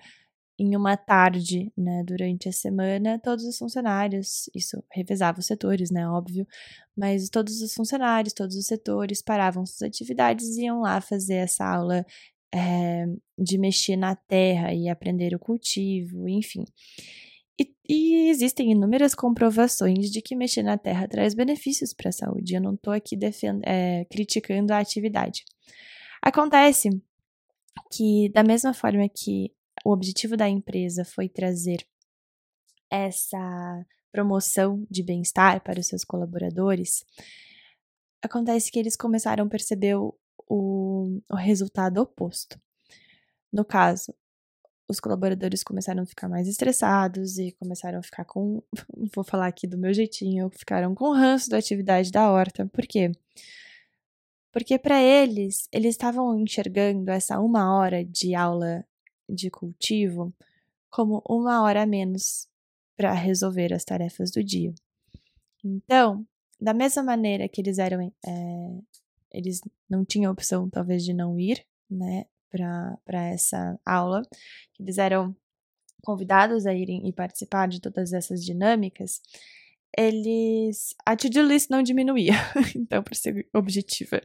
em 0.60 0.76
uma 0.76 0.98
tarde, 0.98 1.72
né, 1.78 2.04
durante 2.04 2.50
a 2.50 2.52
semana, 2.52 3.20
todos 3.20 3.46
os 3.46 3.58
funcionários, 3.58 4.50
isso 4.56 4.84
revezava 4.92 5.40
os 5.40 5.46
setores, 5.46 5.92
né, 5.92 6.08
óbvio, 6.10 6.48
mas 6.96 7.30
todos 7.30 7.62
os 7.62 7.74
funcionários, 7.76 8.34
todos 8.34 8.56
os 8.56 8.66
setores 8.66 9.22
paravam 9.22 9.66
suas 9.66 9.84
atividades 9.84 10.58
e 10.58 10.64
iam 10.64 10.82
lá 10.82 11.00
fazer 11.00 11.36
essa 11.36 11.64
aula 11.64 12.04
é, 12.54 13.06
de 13.38 13.58
mexer 13.58 13.96
na 13.98 14.16
terra 14.16 14.74
e 14.74 14.90
aprender 14.90 15.36
o 15.36 15.40
cultivo, 15.40 16.28
enfim. 16.28 16.66
E, 17.60 17.74
e, 17.90 18.30
existem 18.30 18.72
inúmeras 18.72 19.16
comprovações 19.16 20.12
de 20.12 20.22
que 20.22 20.36
mexer 20.36 20.62
na 20.62 20.78
terra 20.78 21.08
traz 21.08 21.34
benefícios 21.34 21.94
para 21.94 22.10
a 22.10 22.12
saúde. 22.14 22.56
Eu 22.56 22.62
não 22.62 22.76
estou 22.76 22.94
aqui 22.94 23.18
é, 23.66 24.06
criticando 24.06 24.74
a 24.74 24.80
atividade. 24.80 25.44
Acontece 26.22 26.90
que, 27.92 28.30
da 28.30 28.44
mesma 28.44 28.74
forma 28.74 29.08
que 29.10 29.52
o 29.84 29.92
objetivo 29.92 30.38
da 30.38 30.48
empresa 30.48 31.04
foi 31.04 31.30
trazer 31.30 31.86
essa 32.92 33.86
promoção 34.12 34.86
de 34.90 35.04
bem-estar 35.04 35.62
para 35.62 35.80
os 35.80 35.88
seus 35.88 36.04
colaboradores, 36.04 37.04
acontece 38.22 38.72
que 38.72 38.80
eles 38.80 38.96
começaram 38.96 39.46
a 39.46 39.50
perceber 39.50 39.96
o, 39.96 40.18
o, 40.50 41.22
o 41.30 41.36
resultado 41.36 42.02
oposto. 42.02 42.60
No 43.52 43.64
caso, 43.64 44.14
os 44.88 45.00
colaboradores 45.00 45.64
começaram 45.64 46.04
a 46.04 46.06
ficar 46.06 46.30
mais 46.30 46.48
estressados 46.48 47.38
e 47.38 47.52
começaram 47.54 48.00
a 48.00 48.04
ficar 48.04 48.26
com. 48.26 48.62
Vou 49.14 49.24
falar 49.24 49.48
aqui 49.48 49.68
do 49.68 49.78
meu 49.78 49.94
jeitinho, 49.94 50.50
ficaram 50.50 50.96
com 50.96 51.12
ranço 51.12 51.50
da 51.50 51.58
atividade 51.58 52.12
da 52.12 52.32
horta. 52.32 52.66
Por 52.68 52.86
quê? 52.86 53.12
Porque 54.52 54.80
para 54.80 55.02
eles, 55.02 55.68
eles 55.72 55.92
estavam 55.92 56.40
enxergando 56.40 57.12
essa 57.12 57.40
uma 57.40 57.78
hora 57.78 58.04
de 58.04 58.34
aula 58.34 58.86
de 59.30 59.50
cultivo 59.50 60.34
como 60.90 61.22
uma 61.28 61.62
hora 61.62 61.84
a 61.84 61.86
menos 61.86 62.48
para 62.96 63.12
resolver 63.14 63.74
as 63.74 63.84
tarefas 63.84 64.32
do 64.32 64.44
dia. 64.44 64.74
Então, 65.64 66.26
da 66.60 66.74
mesma 66.74 67.04
maneira 67.04 67.48
que 67.48 67.62
eles 67.62 67.78
eram. 67.78 68.12
É, 68.26 68.78
eles 69.32 69.62
não 69.90 70.04
tinham 70.06 70.32
opção, 70.32 70.70
talvez, 70.70 71.04
de 71.04 71.14
não 71.14 71.38
ir, 71.40 71.64
né? 71.90 72.26
Para 73.06 73.26
essa 73.28 73.80
aula. 73.86 74.22
Eles 74.80 74.98
eram 74.98 75.36
convidados 76.02 76.66
a 76.66 76.74
irem 76.74 77.08
e 77.08 77.14
participar 77.14 77.68
de 77.68 77.82
todas 77.82 78.14
essas 78.14 78.44
dinâmicas. 78.44 79.22
Eles. 79.98 80.96
A 81.06 81.16
to-do 81.16 81.42
list 81.42 81.70
não 81.70 81.82
diminuía, 81.82 82.34
então, 82.76 83.02
para 83.02 83.16
ser 83.16 83.48
objetiva. 83.54 84.22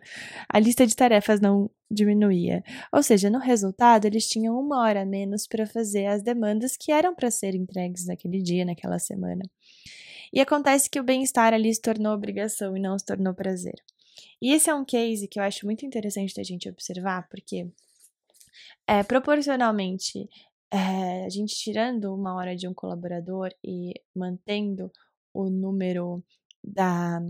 A 0.48 0.58
lista 0.58 0.86
de 0.86 0.94
tarefas 0.94 1.40
não 1.40 1.70
diminuía. 1.90 2.62
Ou 2.92 3.02
seja, 3.02 3.30
no 3.30 3.38
resultado, 3.38 4.04
eles 4.04 4.28
tinham 4.28 4.58
uma 4.58 4.82
hora 4.82 5.02
a 5.02 5.06
menos 5.06 5.46
para 5.46 5.66
fazer 5.66 6.06
as 6.06 6.22
demandas 6.22 6.76
que 6.76 6.92
eram 6.92 7.14
para 7.14 7.30
ser 7.30 7.54
entregues 7.54 8.06
naquele 8.06 8.42
dia, 8.42 8.64
naquela 8.64 8.98
semana. 8.98 9.42
E 10.32 10.40
acontece 10.40 10.88
que 10.88 11.00
o 11.00 11.04
bem-estar 11.04 11.52
ali 11.52 11.74
se 11.74 11.80
tornou 11.80 12.14
obrigação 12.14 12.76
e 12.76 12.80
não 12.80 12.98
se 12.98 13.04
tornou 13.04 13.34
prazer. 13.34 13.74
E 14.40 14.52
esse 14.52 14.68
é 14.68 14.74
um 14.74 14.84
case 14.84 15.28
que 15.28 15.38
eu 15.38 15.42
acho 15.42 15.66
muito 15.66 15.86
interessante 15.86 16.34
da 16.34 16.42
gente 16.42 16.68
observar, 16.68 17.28
porque 17.28 17.68
é, 18.87 19.02
proporcionalmente, 19.02 20.28
é, 20.71 21.25
a 21.25 21.28
gente 21.28 21.54
tirando 21.54 22.14
uma 22.14 22.35
hora 22.35 22.57
de 22.57 22.66
um 22.66 22.75
colaborador 22.75 23.50
e 23.64 23.92
mantendo 24.14 24.90
o 25.35 25.50
número 25.50 26.23
da, 26.62 27.21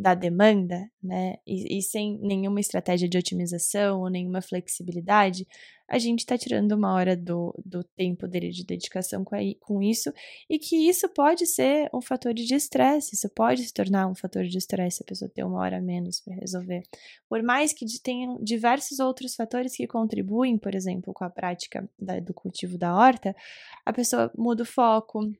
da 0.00 0.14
demanda, 0.14 0.90
né, 1.02 1.36
e, 1.46 1.78
e, 1.78 1.82
sem 1.82 2.18
nenhuma 2.22 2.58
estratégia 2.58 3.06
de 3.08 3.18
otimização 3.18 4.00
ou 4.00 4.08
nenhuma 4.08 4.40
flexibilidade, 4.40 5.46
a 5.86 5.98
gente 5.98 6.20
está 6.20 6.38
tirando 6.38 6.72
uma 6.72 6.94
hora 6.94 7.14
do, 7.14 7.52
do 7.66 7.84
tempo 7.84 8.26
dele 8.26 8.50
de 8.50 8.64
dedicação 8.64 9.24
com, 9.24 9.34
a, 9.34 9.40
com 9.60 9.82
isso, 9.82 10.10
e 10.48 10.58
que 10.58 10.88
isso 10.88 11.06
pode 11.10 11.46
ser 11.46 11.90
um 11.92 12.00
fator 12.00 12.32
de 12.32 12.54
estresse, 12.54 13.14
isso 13.14 13.28
pode 13.28 13.62
se 13.62 13.74
tornar 13.74 14.06
um 14.06 14.14
fator 14.14 14.44
de 14.44 14.56
estresse 14.56 15.02
a 15.02 15.06
pessoa 15.06 15.28
ter 15.28 15.44
uma 15.44 15.58
hora 15.58 15.80
menos 15.80 16.20
para 16.20 16.34
resolver. 16.34 16.82
Por 17.28 17.42
mais 17.42 17.72
que 17.72 17.84
tenham 18.02 18.42
diversos 18.42 19.00
outros 19.00 19.34
fatores 19.34 19.76
que 19.76 19.86
contribuem, 19.86 20.56
por 20.56 20.74
exemplo, 20.74 21.12
com 21.12 21.24
a 21.24 21.30
prática 21.30 21.86
da, 21.98 22.18
do 22.20 22.32
cultivo 22.32 22.78
da 22.78 22.94
horta, 22.94 23.36
a 23.84 23.92
pessoa 23.92 24.32
muda 24.34 24.62
o 24.62 24.66
foco, 24.66 25.30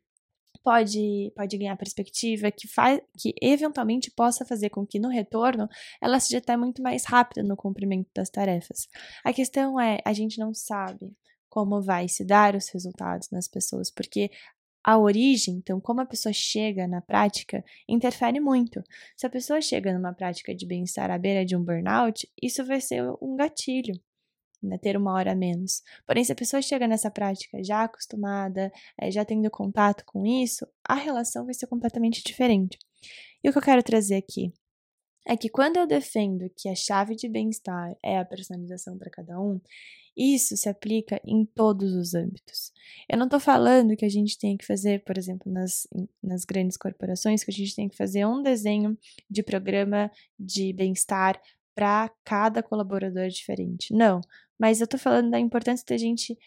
pode, 0.63 1.33
pode 1.35 1.57
ganhar 1.59 1.77
perspectiva, 1.77 2.51
que, 2.51 2.69
faz, 2.69 3.01
que 3.19 3.35
eventualmente 3.41 4.11
possa 4.11 4.45
fazer 4.45 4.71
com 4.71 4.87
que 4.87 4.99
no 4.99 5.09
retorno 5.09 5.69
ela 6.01 6.21
seja 6.21 6.39
até 6.39 6.57
muito 6.57 6.83
mais 6.83 7.05
rápida 7.05 7.43
no 7.43 7.57
cumprimento 7.57 8.09
das 8.15 8.31
tarefas. 8.31 8.89
A 9.25 9.33
questão 9.33 9.81
é, 9.81 9.99
a 10.05 10.13
gente 10.13 10.39
não 10.39 10.53
sabe 10.55 11.13
como 11.49 11.83
vai 11.83 12.09
se 12.09 12.25
dar 12.25 12.55
os 12.55 12.69
resultados 12.69 13.29
nas 13.31 13.49
pessoas, 13.49 13.91
porque 13.91 14.31
a 14.83 14.99
origem, 14.99 15.57
então, 15.57 15.79
como 15.81 16.01
a 16.01 16.07
pessoa 16.07 16.33
chega 16.33 16.87
na 16.87 17.03
prática, 17.03 17.63
interfere 17.89 18.41
muito. 18.41 18.83
Se 19.17 19.27
a 19.27 19.31
pessoa 19.31 19.61
chega 19.61 19.93
numa 19.93 20.15
prática 20.15 20.55
de 20.55 20.67
bem-estar 20.67 21.11
à 21.11 21.19
beira 21.19 21.45
de 21.45 21.55
um 21.55 21.63
burnout, 21.63 22.27
isso 22.41 22.65
vai 22.65 22.81
ser 22.81 23.05
um 23.21 23.37
gatilho 23.37 23.95
né, 24.63 24.79
ter 24.79 24.97
uma 24.97 25.13
hora 25.13 25.33
a 25.33 25.35
menos. 25.35 25.83
Porém, 26.07 26.25
se 26.25 26.33
a 26.33 26.37
pessoa 26.37 26.63
chega 26.63 26.87
nessa 26.87 27.11
prática 27.11 27.63
já 27.63 27.85
acostumada, 27.85 28.73
é, 29.01 29.11
já 29.11 29.25
tendo 29.25 29.51
contato 29.51 30.05
com 30.05 30.27
isso, 30.27 30.67
a 30.85 30.95
relação 30.95 31.45
vai 31.45 31.55
ser 31.55 31.67
completamente 31.67 32.23
diferente. 32.25 32.79
E 33.43 33.49
o 33.49 33.53
que 33.53 33.59
eu 33.59 33.63
quero 33.63 33.83
trazer 33.83 34.17
aqui 34.17 34.53
é 35.27 35.37
que 35.37 35.49
quando 35.49 35.77
eu 35.77 35.87
defendo 35.87 36.51
que 36.57 36.69
a 36.69 36.75
chave 36.75 37.15
de 37.15 37.29
bem-estar 37.29 37.95
é 38.03 38.19
a 38.19 38.25
personalização 38.25 38.97
para 38.99 39.11
cada 39.11 39.39
um, 39.41 39.61
isso 40.17 40.57
se 40.57 40.69
aplica 40.69 41.21
em 41.25 41.45
todos 41.45 41.95
os 41.95 42.15
âmbitos. 42.15 42.73
Eu 43.09 43.17
não 43.17 43.27
estou 43.27 43.41
falando 43.41 43.97
que 43.97 44.05
a 44.05 44.09
gente 44.09 44.39
tem 44.39 44.57
que 44.57 44.67
fazer, 44.67 45.05
por 45.05 45.17
exemplo, 45.17 45.51
nas, 45.51 45.87
nas 46.23 46.45
grandes 46.45 46.77
corporações, 46.77 47.45
que 47.45 47.51
a 47.51 47.55
gente 47.55 47.75
tem 47.75 47.89
que 47.89 47.97
fazer 47.97 48.27
um 48.27 48.43
desenho 48.43 48.99
de 49.31 49.43
programa 49.43 50.11
de 50.39 50.73
bem-estar 50.73 51.41
para 51.75 52.11
cada 52.25 52.63
colaborador 52.63 53.29
diferente. 53.29 53.95
Não, 53.95 54.21
mas 54.61 54.83
eu 54.83 54.87
tô 54.87 54.99
falando 54.99 55.31
da 55.31 55.41
importância 55.41 55.87
da 55.89 55.97
gente 55.97 56.39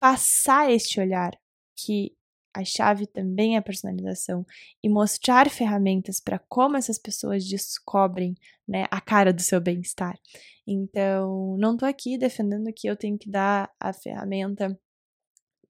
passar 0.00 0.68
este 0.68 0.98
olhar 0.98 1.38
que 1.76 2.12
a 2.52 2.64
chave 2.64 3.06
também 3.06 3.54
é 3.54 3.58
a 3.58 3.62
personalização 3.62 4.44
e 4.82 4.88
mostrar 4.88 5.48
ferramentas 5.48 6.18
para 6.18 6.40
como 6.48 6.76
essas 6.76 6.98
pessoas 6.98 7.46
descobrem 7.46 8.34
né, 8.66 8.86
a 8.90 9.00
cara 9.00 9.32
do 9.32 9.42
seu 9.42 9.60
bem-estar. 9.60 10.18
Então, 10.66 11.56
não 11.58 11.74
estou 11.74 11.88
aqui 11.88 12.18
defendendo 12.18 12.72
que 12.72 12.88
eu 12.88 12.96
tenho 12.96 13.16
que 13.16 13.30
dar 13.30 13.70
a 13.78 13.92
ferramenta 13.92 14.76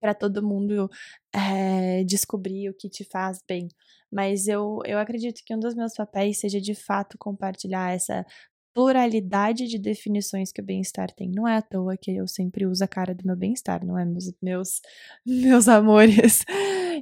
para 0.01 0.15
todo 0.15 0.47
mundo 0.47 0.89
é, 1.35 2.05
descobrir 2.05 2.71
o 2.71 2.75
que 2.75 2.89
te 2.89 3.05
faz 3.05 3.43
bem. 3.47 3.69
Mas 4.11 4.47
eu, 4.47 4.79
eu 4.87 4.99
acredito 4.99 5.43
que 5.45 5.55
um 5.55 5.59
dos 5.59 5.75
meus 5.75 5.95
papéis 5.95 6.39
seja 6.39 6.61
de 6.61 6.75
fato 6.75 7.19
compartilhar 7.19 7.93
essa 7.93 8.25
pluralidade 8.77 9.67
de 9.67 9.79
definições 9.79 10.53
que 10.53 10.61
o 10.61 10.65
bem-estar 10.65 11.11
tem. 11.11 11.33
Não 11.35 11.49
é 11.49 11.57
à 11.57 11.63
toa 11.63 11.97
que 11.97 12.15
eu 12.15 12.29
sempre 12.29 12.67
uso 12.67 12.85
a 12.85 12.87
cara 12.87 13.15
do 13.15 13.25
meu 13.25 13.35
bem-estar, 13.35 13.83
não 13.83 13.99
é, 13.99 14.05
meus, 14.05 14.31
meus, 14.43 14.83
meus 15.25 15.67
amores? 15.67 16.45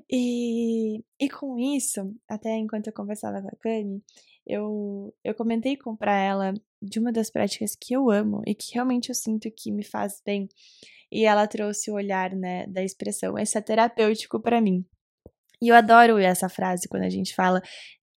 E, 0.08 1.02
e 1.18 1.28
com 1.28 1.58
isso, 1.58 2.14
até 2.28 2.56
enquanto 2.56 2.86
eu 2.86 2.92
conversava 2.92 3.42
com 3.42 3.48
a 3.48 3.56
Cami, 3.60 4.00
eu, 4.46 5.12
eu 5.24 5.34
comentei 5.34 5.76
com 5.76 5.96
para 5.96 6.16
ela 6.16 6.54
de 6.80 7.00
uma 7.00 7.10
das 7.10 7.28
práticas 7.28 7.74
que 7.74 7.92
eu 7.92 8.08
amo 8.08 8.40
e 8.46 8.54
que 8.54 8.72
realmente 8.72 9.08
eu 9.08 9.14
sinto 9.14 9.50
que 9.50 9.72
me 9.72 9.82
faz 9.82 10.22
bem. 10.24 10.48
E 11.10 11.24
ela 11.24 11.44
trouxe 11.48 11.90
o 11.90 11.94
olhar, 11.94 12.36
né, 12.36 12.68
da 12.68 12.84
expressão, 12.84 13.36
esse 13.36 13.58
é 13.58 13.60
terapêutico 13.60 14.38
para 14.40 14.60
mim. 14.60 14.86
E 15.60 15.70
eu 15.70 15.74
adoro 15.74 16.18
essa 16.18 16.48
frase 16.48 16.88
quando 16.88 17.02
a 17.02 17.10
gente 17.10 17.34
fala 17.34 17.60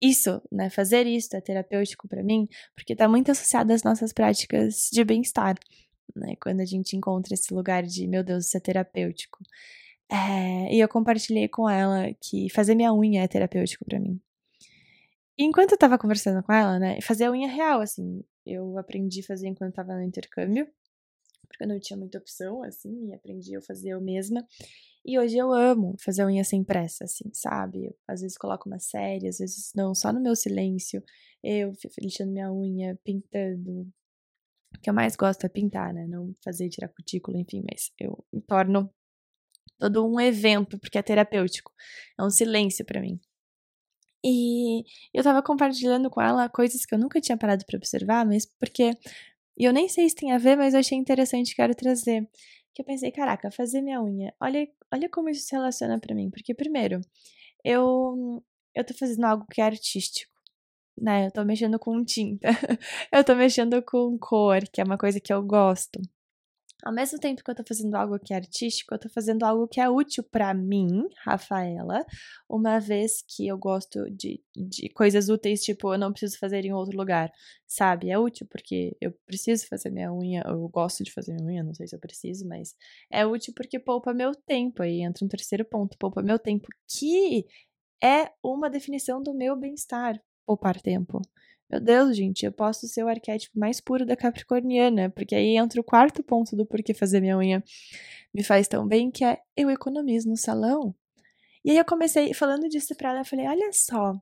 isso, 0.01 0.42
né, 0.51 0.70
fazer 0.70 1.08
isso 1.08 1.36
é 1.36 1.42
terapêutico 1.42 2.08
para 2.08 2.24
mim, 2.24 2.48
porque 2.75 2.94
está 2.94 3.08
muito 3.08 3.32
associado 3.32 3.74
às 3.74 3.84
nossas 3.84 4.13
práticas 4.13 4.89
de 4.92 5.04
bem-estar, 5.04 5.56
né, 6.16 6.36
quando 6.42 6.62
a 6.62 6.66
gente 6.66 6.96
encontra 6.96 7.34
esse 7.34 7.54
lugar 7.54 7.84
de, 7.84 8.08
meu 8.08 8.24
Deus, 8.24 8.46
isso 8.46 8.58
é 8.58 8.60
terapêutico. 8.60 9.39
É, 10.10 10.74
e 10.74 10.80
eu 10.80 10.88
compartilhei 10.88 11.48
com 11.48 11.70
ela 11.70 12.13
que 12.22 12.50
fazer 12.50 12.75
minha 12.75 12.94
unha 12.94 13.24
é 13.24 13.27
terapêutico 13.27 13.84
para 13.86 14.00
mim. 14.00 14.22
E 15.38 15.44
enquanto 15.44 15.74
eu 15.74 15.77
tava 15.77 15.98
conversando 15.98 16.42
com 16.44 16.54
ela, 16.54 16.80
né, 16.80 17.00
fazer 17.01 17.25
a 17.25 17.32
unha 17.32 17.48
real, 17.48 17.82
assim, 17.82 18.24
eu 18.46 18.77
aprendi 18.77 19.20
a 19.20 19.24
fazer 19.24 19.48
enquanto 19.48 19.75
tava 19.75 19.94
no 19.96 20.01
intercâmbio, 20.04 20.68
porque 21.48 21.63
eu 21.63 21.68
não 21.68 21.80
tinha 21.80 21.98
muita 21.98 22.18
opção, 22.18 22.63
assim, 22.63 23.10
e 23.10 23.13
aprendi 23.13 23.56
a 23.56 23.62
fazer 23.62 23.89
eu 23.89 24.01
mesma. 24.01 24.46
E 25.07 25.17
hoje 25.17 25.37
eu 25.37 25.53
amo 25.53 25.95
fazer 26.03 26.25
unha 26.25 26.43
sem 26.43 26.65
pressa, 26.65 27.05
assim, 27.05 27.31
sabe? 27.33 27.95
Às 28.05 28.21
vezes 28.21 28.37
coloco 28.37 28.67
uma 28.67 28.77
série, 28.77 29.29
às 29.29 29.37
vezes 29.37 29.71
não, 29.73 29.95
só 29.95 30.11
no 30.11 30.19
meu 30.19 30.35
silêncio. 30.35 31.01
Eu 31.41 31.71
lixando 32.01 32.33
minha 32.33 32.51
unha, 32.51 32.99
pintando. 33.05 33.87
O 34.75 34.79
que 34.81 34.89
eu 34.89 34.93
mais 34.93 35.15
gosto 35.15 35.45
é 35.45 35.49
pintar, 35.49 35.93
né? 35.93 36.05
Não 36.07 36.35
fazer 36.43 36.67
tirar 36.69 36.89
cutícula, 36.89 37.39
enfim, 37.39 37.63
mas 37.71 37.89
eu 37.97 38.21
me 38.33 38.41
torno 38.41 38.93
todo 39.79 40.05
um 40.05 40.19
evento, 40.19 40.77
porque 40.79 40.97
é 40.97 41.01
terapêutico. 41.03 41.71
É 42.19 42.23
um 42.23 42.29
silêncio 42.29 42.85
para 42.85 43.01
mim. 43.01 43.17
E 44.25 44.83
eu 45.13 45.23
tava 45.23 45.41
compartilhando 45.41 46.09
com 46.09 46.21
ela 46.21 46.49
coisas 46.49 46.85
que 46.85 46.93
eu 46.93 46.99
nunca 46.99 47.21
tinha 47.21 47.37
parado 47.37 47.65
para 47.65 47.77
observar, 47.77 48.25
mas 48.25 48.45
porque. 48.45 48.91
E 49.57 49.65
eu 49.65 49.73
nem 49.73 49.89
sei 49.89 50.09
se 50.09 50.15
tem 50.15 50.33
a 50.33 50.37
ver, 50.37 50.57
mas 50.57 50.73
eu 50.73 50.79
achei 50.81 50.97
interessante 50.97 51.55
quero 51.55 51.73
trazer 51.75 52.27
que 52.77 52.81
eu 52.84 52.86
pensei, 52.86 53.12
caraca, 53.12 53.50
fazer 53.50 53.81
minha 53.81 54.00
unha, 54.01 54.31
olha, 54.39 54.69
olha 54.93 55.10
como 55.10 55.29
isso 55.29 55.48
se 55.48 55.55
relaciona 55.55 56.00
para 56.00 56.13
mim. 56.13 56.29
Porque, 56.29 56.53
primeiro, 56.53 57.01
eu, 57.63 58.43
eu 58.75 58.86
tô 58.86 58.93
fazendo 58.93 59.25
algo 59.25 59.48
que 59.51 59.60
é 59.62 59.63
artístico, 59.65 60.31
né? 60.96 61.25
Eu 61.27 61.31
tô 61.31 61.43
mexendo 61.43 61.79
com 61.79 62.05
tinta, 62.05 62.50
eu 63.12 63.24
tô 63.24 63.36
mexendo 63.36 63.81
com 63.84 64.15
cor, 64.19 64.62
que 64.72 64.79
é 64.79 64.84
uma 64.84 64.98
coisa 64.98 65.19
que 65.19 65.34
eu 65.34 65.41
gosto 65.43 66.00
ao 66.84 66.93
mesmo 66.93 67.19
tempo 67.19 67.43
que 67.43 67.50
eu 67.50 67.55
tô 67.55 67.63
fazendo 67.67 67.96
algo 67.96 68.19
que 68.19 68.34
é 68.34 68.38
artístico, 68.38 68.93
eu 68.93 69.00
tô 69.00 69.10
fazendo 69.10 69.43
algo 69.43 69.67
que 69.67 69.79
é 69.81 69.89
útil 69.89 70.24
para 70.24 70.53
mim, 70.53 71.07
Rafaela, 71.25 72.05
uma 72.48 72.79
vez 72.79 73.24
que 73.27 73.48
eu 73.48 73.57
gosto 73.57 74.10
de, 74.12 74.41
de 74.55 74.89
coisas 74.89 75.27
úteis, 75.27 75.63
tipo, 75.63 75.93
eu 75.93 75.98
não 75.98 76.12
preciso 76.12 76.37
fazer 76.37 76.66
em 76.66 76.74
outro 76.74 76.98
lugar, 76.98 77.31
sabe? 77.66 78.09
É 78.09 78.18
útil 78.20 78.48
porque 78.50 78.96
eu 79.01 79.11
preciso 79.25 79.68
fazer 79.68 79.90
minha 79.90 80.13
unha, 80.13 80.44
eu 80.46 80.68
gosto 80.70 81.03
de 81.03 81.11
fazer 81.11 81.33
minha 81.33 81.48
unha, 81.48 81.63
não 81.63 81.74
sei 81.74 81.87
se 81.87 81.96
eu 81.96 82.00
preciso, 82.00 82.48
mas 82.48 82.75
é 83.11 83.25
útil 83.25 83.53
porque 83.55 83.79
poupa 83.79 84.13
meu 84.13 84.33
tempo. 84.33 84.83
Aí 84.83 85.01
entra 85.01 85.25
um 85.25 85.27
terceiro 85.27 85.66
ponto, 85.66 85.98
poupa 85.98 86.22
meu 86.22 86.37
tempo, 86.37 86.68
que 86.87 87.46
é 88.03 88.31
uma 88.44 88.70
definição 88.70 89.22
do 89.22 89.33
meu 89.33 89.55
bem-estar, 89.55 90.22
poupar 90.46 90.79
tempo. 90.79 91.22
Meu 91.70 91.82
Deus, 91.82 92.16
gente, 92.16 92.46
eu 92.46 92.51
posso 92.51 92.88
ser 92.88 93.03
o 93.03 93.10
arquétipo 93.10 93.60
mais 93.60 93.82
puro 93.82 94.06
da 94.06 94.16
Capricorniana, 94.16 95.10
porque 95.10 95.36
aí 95.36 95.58
entra 95.58 95.82
o 95.82 95.84
quarto 95.84 96.24
ponto 96.24 96.56
do 96.56 96.66
porquê 96.66 96.94
fazer 96.94 97.20
minha 97.20 97.38
unha 97.38 97.64
me 98.34 98.44
faz 98.44 98.68
tão 98.68 98.88
bem, 98.88 99.12
que 99.12 99.25
é 99.25 99.40
eu 99.56 99.70
economizo 99.70 100.30
no 100.30 100.38
salão. 100.38 100.96
E 101.66 101.72
aí 101.72 101.77
eu 101.77 101.86
comecei 101.86 102.34
falando 102.34 102.70
disso 102.70 102.96
pra 102.96 103.10
ela, 103.10 103.20
eu 103.22 103.25
falei, 103.25 103.48
olha 103.48 103.70
só, 103.74 104.14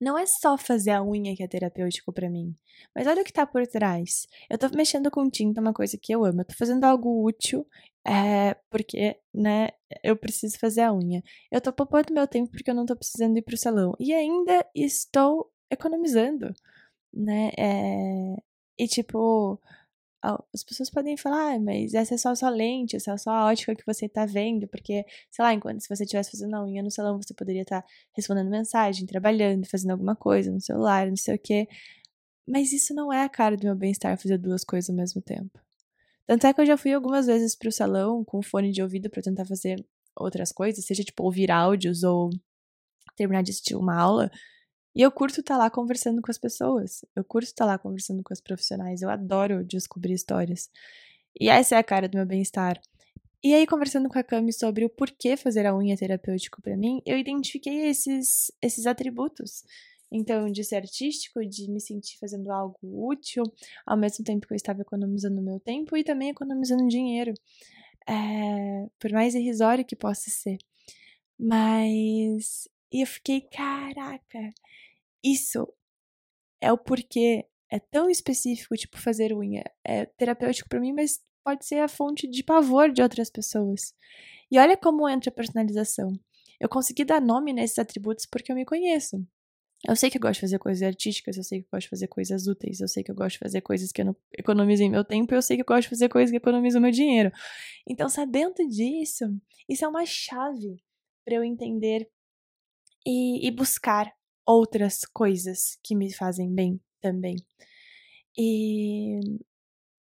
não 0.00 0.16
é 0.16 0.24
só 0.26 0.56
fazer 0.56 0.90
a 0.92 1.02
unha 1.02 1.34
que 1.36 1.42
é 1.42 1.48
terapêutico 1.48 2.12
para 2.12 2.30
mim, 2.30 2.54
mas 2.94 3.06
olha 3.06 3.22
o 3.22 3.24
que 3.24 3.32
tá 3.32 3.46
por 3.46 3.66
trás. 3.66 4.26
Eu 4.48 4.58
tô 4.58 4.68
mexendo 4.70 5.10
com 5.10 5.28
tinta, 5.28 5.60
uma 5.60 5.72
coisa 5.72 5.98
que 6.00 6.14
eu 6.14 6.24
amo, 6.24 6.42
eu 6.42 6.44
tô 6.44 6.54
fazendo 6.54 6.84
algo 6.84 7.26
útil, 7.26 7.66
é, 8.06 8.54
porque, 8.70 9.18
né, 9.34 9.70
eu 10.02 10.16
preciso 10.16 10.58
fazer 10.58 10.82
a 10.82 10.94
unha. 10.94 11.22
Eu 11.50 11.60
tô 11.60 11.72
poupando 11.72 12.14
meu 12.14 12.26
tempo 12.28 12.50
porque 12.52 12.70
eu 12.70 12.74
não 12.74 12.86
tô 12.86 12.94
precisando 12.96 13.36
ir 13.36 13.42
pro 13.42 13.56
salão. 13.56 13.94
E 13.98 14.14
ainda 14.14 14.64
estou 14.74 15.50
economizando, 15.70 16.54
né? 17.12 17.50
É... 17.58 18.36
E 18.78 18.86
tipo, 18.88 19.60
as 20.52 20.64
pessoas 20.64 20.90
podem 20.90 21.16
falar, 21.16 21.54
ah, 21.54 21.58
mas 21.58 21.94
essa 21.94 22.14
é 22.14 22.18
só 22.18 22.30
a 22.30 22.36
sua 22.36 22.50
lente, 22.50 22.96
essa 22.96 23.12
é 23.12 23.16
só 23.16 23.30
a 23.30 23.46
ótica 23.46 23.74
que 23.74 23.86
você 23.86 24.08
tá 24.08 24.26
vendo, 24.26 24.66
porque, 24.68 25.04
sei 25.30 25.44
lá, 25.44 25.54
enquanto 25.54 25.80
se 25.80 25.88
você 25.88 26.04
estivesse 26.04 26.32
fazendo 26.32 26.54
a 26.56 26.64
unha 26.64 26.82
no 26.82 26.90
salão, 26.90 27.20
você 27.20 27.34
poderia 27.34 27.62
estar 27.62 27.82
tá 27.82 27.88
respondendo 28.12 28.50
mensagem, 28.50 29.06
trabalhando, 29.06 29.66
fazendo 29.66 29.92
alguma 29.92 30.16
coisa 30.16 30.50
no 30.50 30.60
celular, 30.60 31.06
não 31.08 31.16
sei 31.16 31.36
o 31.36 31.38
quê. 31.38 31.68
Mas 32.46 32.72
isso 32.72 32.94
não 32.94 33.12
é 33.12 33.22
a 33.24 33.28
cara 33.28 33.56
do 33.56 33.64
meu 33.64 33.76
bem-estar 33.76 34.18
fazer 34.18 34.38
duas 34.38 34.64
coisas 34.64 34.90
ao 34.90 34.96
mesmo 34.96 35.20
tempo. 35.22 35.60
Tanto 36.26 36.46
é 36.46 36.52
que 36.52 36.60
eu 36.60 36.66
já 36.66 36.76
fui 36.76 36.92
algumas 36.92 37.26
vezes 37.26 37.54
pro 37.54 37.70
salão 37.70 38.24
com 38.24 38.42
fone 38.42 38.72
de 38.72 38.82
ouvido 38.82 39.08
para 39.10 39.22
tentar 39.22 39.44
fazer 39.44 39.84
outras 40.16 40.50
coisas, 40.50 40.84
seja 40.84 41.04
tipo 41.04 41.22
ouvir 41.24 41.50
áudios 41.50 42.02
ou 42.02 42.30
terminar 43.16 43.42
de 43.42 43.50
assistir 43.50 43.76
uma 43.76 43.96
aula, 43.96 44.30
e 44.96 45.02
eu 45.02 45.12
curto 45.12 45.40
estar 45.40 45.56
tá 45.56 45.58
lá 45.58 45.70
conversando 45.70 46.22
com 46.22 46.30
as 46.30 46.38
pessoas. 46.38 47.04
Eu 47.14 47.22
curto 47.22 47.48
estar 47.48 47.66
tá 47.66 47.72
lá 47.72 47.78
conversando 47.78 48.22
com 48.22 48.32
as 48.32 48.40
profissionais. 48.40 49.02
Eu 49.02 49.10
adoro 49.10 49.62
descobrir 49.62 50.14
histórias. 50.14 50.70
E 51.38 51.50
essa 51.50 51.74
é 51.74 51.78
a 51.78 51.84
cara 51.84 52.08
do 52.08 52.16
meu 52.16 52.24
bem-estar. 52.24 52.80
E 53.44 53.52
aí, 53.52 53.66
conversando 53.66 54.08
com 54.08 54.18
a 54.18 54.22
Cami 54.22 54.54
sobre 54.54 54.86
o 54.86 54.88
porquê 54.88 55.36
fazer 55.36 55.66
a 55.66 55.76
unha 55.76 55.98
terapêutico 55.98 56.62
para 56.62 56.78
mim, 56.78 57.02
eu 57.04 57.18
identifiquei 57.18 57.88
esses, 57.90 58.50
esses 58.62 58.86
atributos. 58.86 59.64
Então, 60.10 60.50
de 60.50 60.64
ser 60.64 60.76
artístico, 60.76 61.44
de 61.44 61.70
me 61.70 61.78
sentir 61.78 62.16
fazendo 62.18 62.50
algo 62.50 62.78
útil, 62.82 63.42
ao 63.84 63.98
mesmo 63.98 64.24
tempo 64.24 64.46
que 64.46 64.54
eu 64.54 64.56
estava 64.56 64.80
economizando 64.80 65.42
meu 65.42 65.60
tempo 65.60 65.94
e 65.94 66.02
também 66.02 66.30
economizando 66.30 66.88
dinheiro. 66.88 67.34
É, 68.08 68.86
por 68.98 69.12
mais 69.12 69.34
irrisório 69.34 69.84
que 69.84 69.94
possa 69.94 70.30
ser. 70.30 70.56
Mas. 71.38 72.66
E 72.90 73.02
eu 73.02 73.06
fiquei, 73.06 73.42
caraca, 73.42 74.54
isso 75.32 75.66
é 76.60 76.72
o 76.72 76.78
porquê 76.78 77.46
é 77.70 77.78
tão 77.78 78.08
específico, 78.08 78.76
tipo, 78.76 78.98
fazer 78.98 79.32
unha. 79.32 79.64
É 79.84 80.06
terapêutico 80.06 80.68
para 80.68 80.80
mim, 80.80 80.92
mas 80.92 81.20
pode 81.44 81.66
ser 81.66 81.80
a 81.80 81.88
fonte 81.88 82.28
de 82.28 82.42
pavor 82.42 82.92
de 82.92 83.02
outras 83.02 83.30
pessoas. 83.30 83.94
E 84.50 84.58
olha 84.58 84.76
como 84.76 85.08
entra 85.08 85.30
a 85.30 85.34
personalização. 85.34 86.12
Eu 86.60 86.68
consegui 86.68 87.04
dar 87.04 87.20
nome 87.20 87.52
nesses 87.52 87.78
atributos 87.78 88.26
porque 88.26 88.50
eu 88.50 88.56
me 88.56 88.64
conheço. 88.64 89.24
Eu 89.86 89.94
sei 89.94 90.10
que 90.10 90.16
eu 90.16 90.20
gosto 90.20 90.34
de 90.36 90.40
fazer 90.40 90.58
coisas 90.58 90.82
artísticas, 90.82 91.36
eu 91.36 91.44
sei 91.44 91.60
que 91.60 91.66
eu 91.66 91.70
gosto 91.70 91.84
de 91.84 91.90
fazer 91.90 92.08
coisas 92.08 92.46
úteis, 92.46 92.80
eu 92.80 92.88
sei 92.88 93.04
que 93.04 93.10
eu 93.10 93.14
gosto 93.14 93.34
de 93.34 93.38
fazer 93.40 93.60
coisas 93.60 93.92
que 93.92 94.00
eu 94.00 94.06
não 94.06 94.16
economizem 94.36 94.90
meu 94.90 95.04
tempo, 95.04 95.34
eu 95.34 95.42
sei 95.42 95.56
que 95.56 95.62
eu 95.62 95.66
gosto 95.66 95.82
de 95.82 95.90
fazer 95.90 96.08
coisas 96.08 96.30
que 96.30 96.36
economizam 96.38 96.80
meu 96.80 96.90
dinheiro. 96.90 97.30
Então, 97.86 98.08
sabendo 98.08 98.66
disso, 98.68 99.24
isso 99.68 99.84
é 99.84 99.88
uma 99.88 100.06
chave 100.06 100.82
para 101.24 101.34
eu 101.34 101.44
entender 101.44 102.08
e, 103.06 103.46
e 103.46 103.50
buscar 103.50 104.12
outras 104.46 105.04
coisas 105.04 105.78
que 105.82 105.94
me 105.94 106.12
fazem 106.12 106.54
bem 106.54 106.80
também. 107.00 107.36
E 108.38 109.20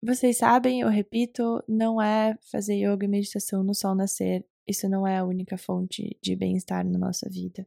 vocês 0.03 0.37
sabem, 0.37 0.81
eu 0.81 0.89
repito, 0.89 1.63
não 1.67 2.01
é 2.01 2.37
fazer 2.51 2.75
yoga 2.75 3.05
e 3.05 3.07
meditação 3.07 3.63
no 3.63 3.73
sol 3.73 3.95
nascer. 3.95 4.45
Isso 4.67 4.89
não 4.89 5.07
é 5.07 5.17
a 5.17 5.25
única 5.25 5.57
fonte 5.57 6.17
de 6.21 6.35
bem-estar 6.35 6.85
na 6.85 6.99
nossa 6.99 7.29
vida. 7.29 7.65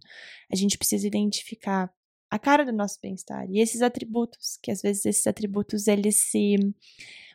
A 0.53 0.57
gente 0.57 0.77
precisa 0.77 1.07
identificar 1.07 1.93
a 2.31 2.39
cara 2.39 2.65
do 2.65 2.73
nosso 2.73 2.99
bem-estar 3.03 3.51
e 3.51 3.59
esses 3.59 3.83
atributos, 3.83 4.59
que 4.63 4.71
às 4.71 4.83
vezes 4.83 5.05
esses 5.05 5.27
atributos 5.27 5.89
eles 5.89 6.17
se 6.17 6.57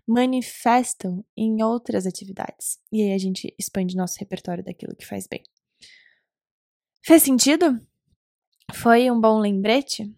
manifestam 0.08 1.26
em 1.36 1.64
outras 1.64 2.06
atividades. 2.06 2.80
E 2.92 3.02
aí 3.02 3.14
a 3.14 3.18
gente 3.18 3.54
expande 3.60 3.98
nosso 3.98 4.18
repertório 4.20 4.64
daquilo 4.64 4.96
que 4.96 5.06
faz 5.06 5.28
bem. 5.28 5.44
Fez 7.04 7.24
sentido? 7.24 7.80
Foi 8.74 9.10
um 9.10 9.20
bom 9.20 9.40
lembrete? 9.40 10.14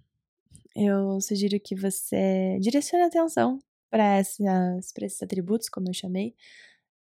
Eu 0.75 1.19
sugiro 1.21 1.59
que 1.59 1.75
você 1.75 2.57
direcione 2.61 3.03
atenção 3.03 3.59
para 3.89 4.19
esses 4.19 5.21
atributos, 5.23 5.69
como 5.69 5.89
eu 5.89 5.93
chamei, 5.93 6.35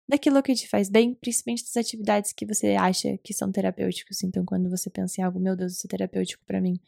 daquilo 0.09 0.43
que 0.43 0.55
te 0.55 0.69
faz 0.69 0.89
bem, 0.89 1.15
principalmente 1.15 1.65
das 1.65 1.77
atividades 1.77 2.33
que 2.33 2.45
você 2.45 2.75
acha 2.75 3.17
que 3.19 3.33
são 3.33 3.53
terapêuticos. 3.53 4.23
Então, 4.25 4.45
quando 4.45 4.69
você 4.69 4.91
pensa 4.91 5.21
em 5.21 5.25
algo, 5.25 5.39
meu 5.39 5.55
Deus, 5.55 5.75
isso 5.75 5.87
é 5.87 5.91
terapêutico 5.91 6.45
para 6.45 6.61
mim. 6.61 6.81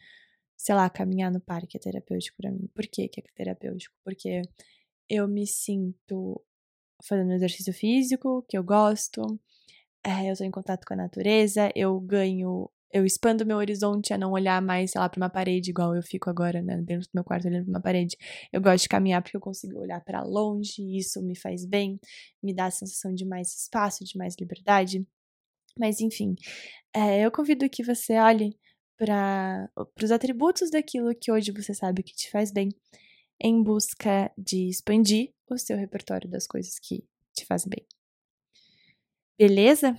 Sei 0.57 0.75
lá, 0.75 0.89
caminhar 0.89 1.31
no 1.31 1.39
parque 1.39 1.77
é 1.77 1.79
terapêutico 1.79 2.37
para 2.37 2.51
mim. 2.51 2.69
Por 2.73 2.85
que, 2.87 3.07
que 3.07 3.21
é 3.21 3.23
terapêutico? 3.35 3.95
Porque 4.03 4.41
eu 5.09 5.27
me 5.27 5.47
sinto 5.47 6.41
fazendo 7.03 7.33
exercício 7.33 7.73
físico, 7.73 8.43
que 8.47 8.57
eu 8.57 8.63
gosto, 8.63 9.39
é, 10.03 10.29
eu 10.29 10.35
tô 10.35 10.43
em 10.43 10.51
contato 10.51 10.85
com 10.85 10.93
a 10.93 10.97
natureza, 10.97 11.71
eu 11.75 11.99
ganho 11.99 12.69
eu 12.93 13.05
expando 13.05 13.45
meu 13.45 13.57
horizonte 13.57 14.13
a 14.13 14.17
não 14.17 14.31
olhar 14.31 14.61
mais, 14.61 14.91
sei 14.91 15.01
lá, 15.01 15.09
pra 15.09 15.17
uma 15.19 15.29
parede, 15.29 15.71
igual 15.71 15.95
eu 15.95 16.03
fico 16.03 16.29
agora, 16.29 16.61
né, 16.61 16.77
dentro 16.81 17.07
do 17.07 17.11
meu 17.13 17.23
quarto 17.23 17.47
olhando 17.47 17.65
pra 17.65 17.71
uma 17.71 17.81
parede. 17.81 18.15
Eu 18.51 18.61
gosto 18.61 18.83
de 18.83 18.89
caminhar 18.89 19.21
porque 19.21 19.35
eu 19.35 19.41
consigo 19.41 19.79
olhar 19.79 19.99
para 20.01 20.23
longe, 20.23 20.81
e 20.81 20.97
isso 20.99 21.21
me 21.21 21.35
faz 21.35 21.65
bem, 21.65 21.99
me 22.41 22.53
dá 22.53 22.65
a 22.67 22.71
sensação 22.71 23.13
de 23.13 23.25
mais 23.25 23.53
espaço, 23.53 24.05
de 24.05 24.17
mais 24.17 24.35
liberdade. 24.39 25.05
Mas 25.77 25.99
enfim, 26.01 26.35
é, 26.95 27.25
eu 27.25 27.31
convido 27.31 27.69
que 27.69 27.83
você 27.83 28.17
olhe 28.19 28.57
para 28.97 29.69
os 30.01 30.11
atributos 30.11 30.69
daquilo 30.71 31.15
que 31.15 31.31
hoje 31.31 31.51
você 31.51 31.73
sabe 31.73 32.03
que 32.03 32.15
te 32.15 32.29
faz 32.29 32.51
bem, 32.51 32.69
em 33.41 33.61
busca 33.63 34.31
de 34.37 34.69
expandir 34.69 35.33
o 35.49 35.57
seu 35.57 35.77
repertório 35.77 36.29
das 36.29 36.47
coisas 36.47 36.79
que 36.79 37.03
te 37.33 37.45
fazem 37.45 37.69
bem. 37.69 37.85
Beleza? 39.37 39.97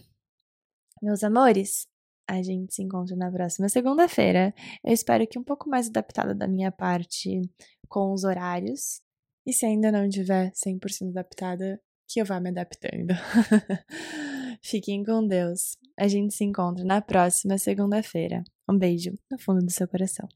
Meus 1.03 1.23
amores, 1.25 1.87
a 2.29 2.43
gente 2.43 2.75
se 2.75 2.83
encontra 2.83 3.17
na 3.17 3.31
próxima 3.31 3.69
segunda-feira. 3.69 4.55
Eu 4.83 4.93
espero 4.93 5.27
que 5.27 5.39
um 5.39 5.45
pouco 5.45 5.69
mais 5.69 5.89
adaptada 5.89 6.35
da 6.35 6.49
minha 6.49 6.73
parte 6.73 7.41
com 7.89 8.13
os 8.13 8.25
horários. 8.25 9.01
E 9.47 9.53
se 9.53 9.67
ainda 9.67 9.93
não 9.93 10.09
tiver 10.09 10.51
100% 10.53 11.11
adaptada, 11.11 11.81
que 12.09 12.21
eu 12.21 12.25
vá 12.25 12.41
me 12.41 12.51
adaptando. 12.51 13.15
Fiquem 14.63 15.05
com 15.05 15.27
Deus. 15.27 15.77
A 15.99 16.09
gente 16.09 16.35
se 16.35 16.45
encontra 16.45 16.85
na 16.85 17.01
próxima 17.01 17.59
segunda-feira. 17.59 18.43
Um 18.69 18.79
beijo 18.79 19.19
no 19.31 19.39
fundo 19.39 19.65
do 19.65 19.71
seu 19.71 19.87
coração. 19.87 20.29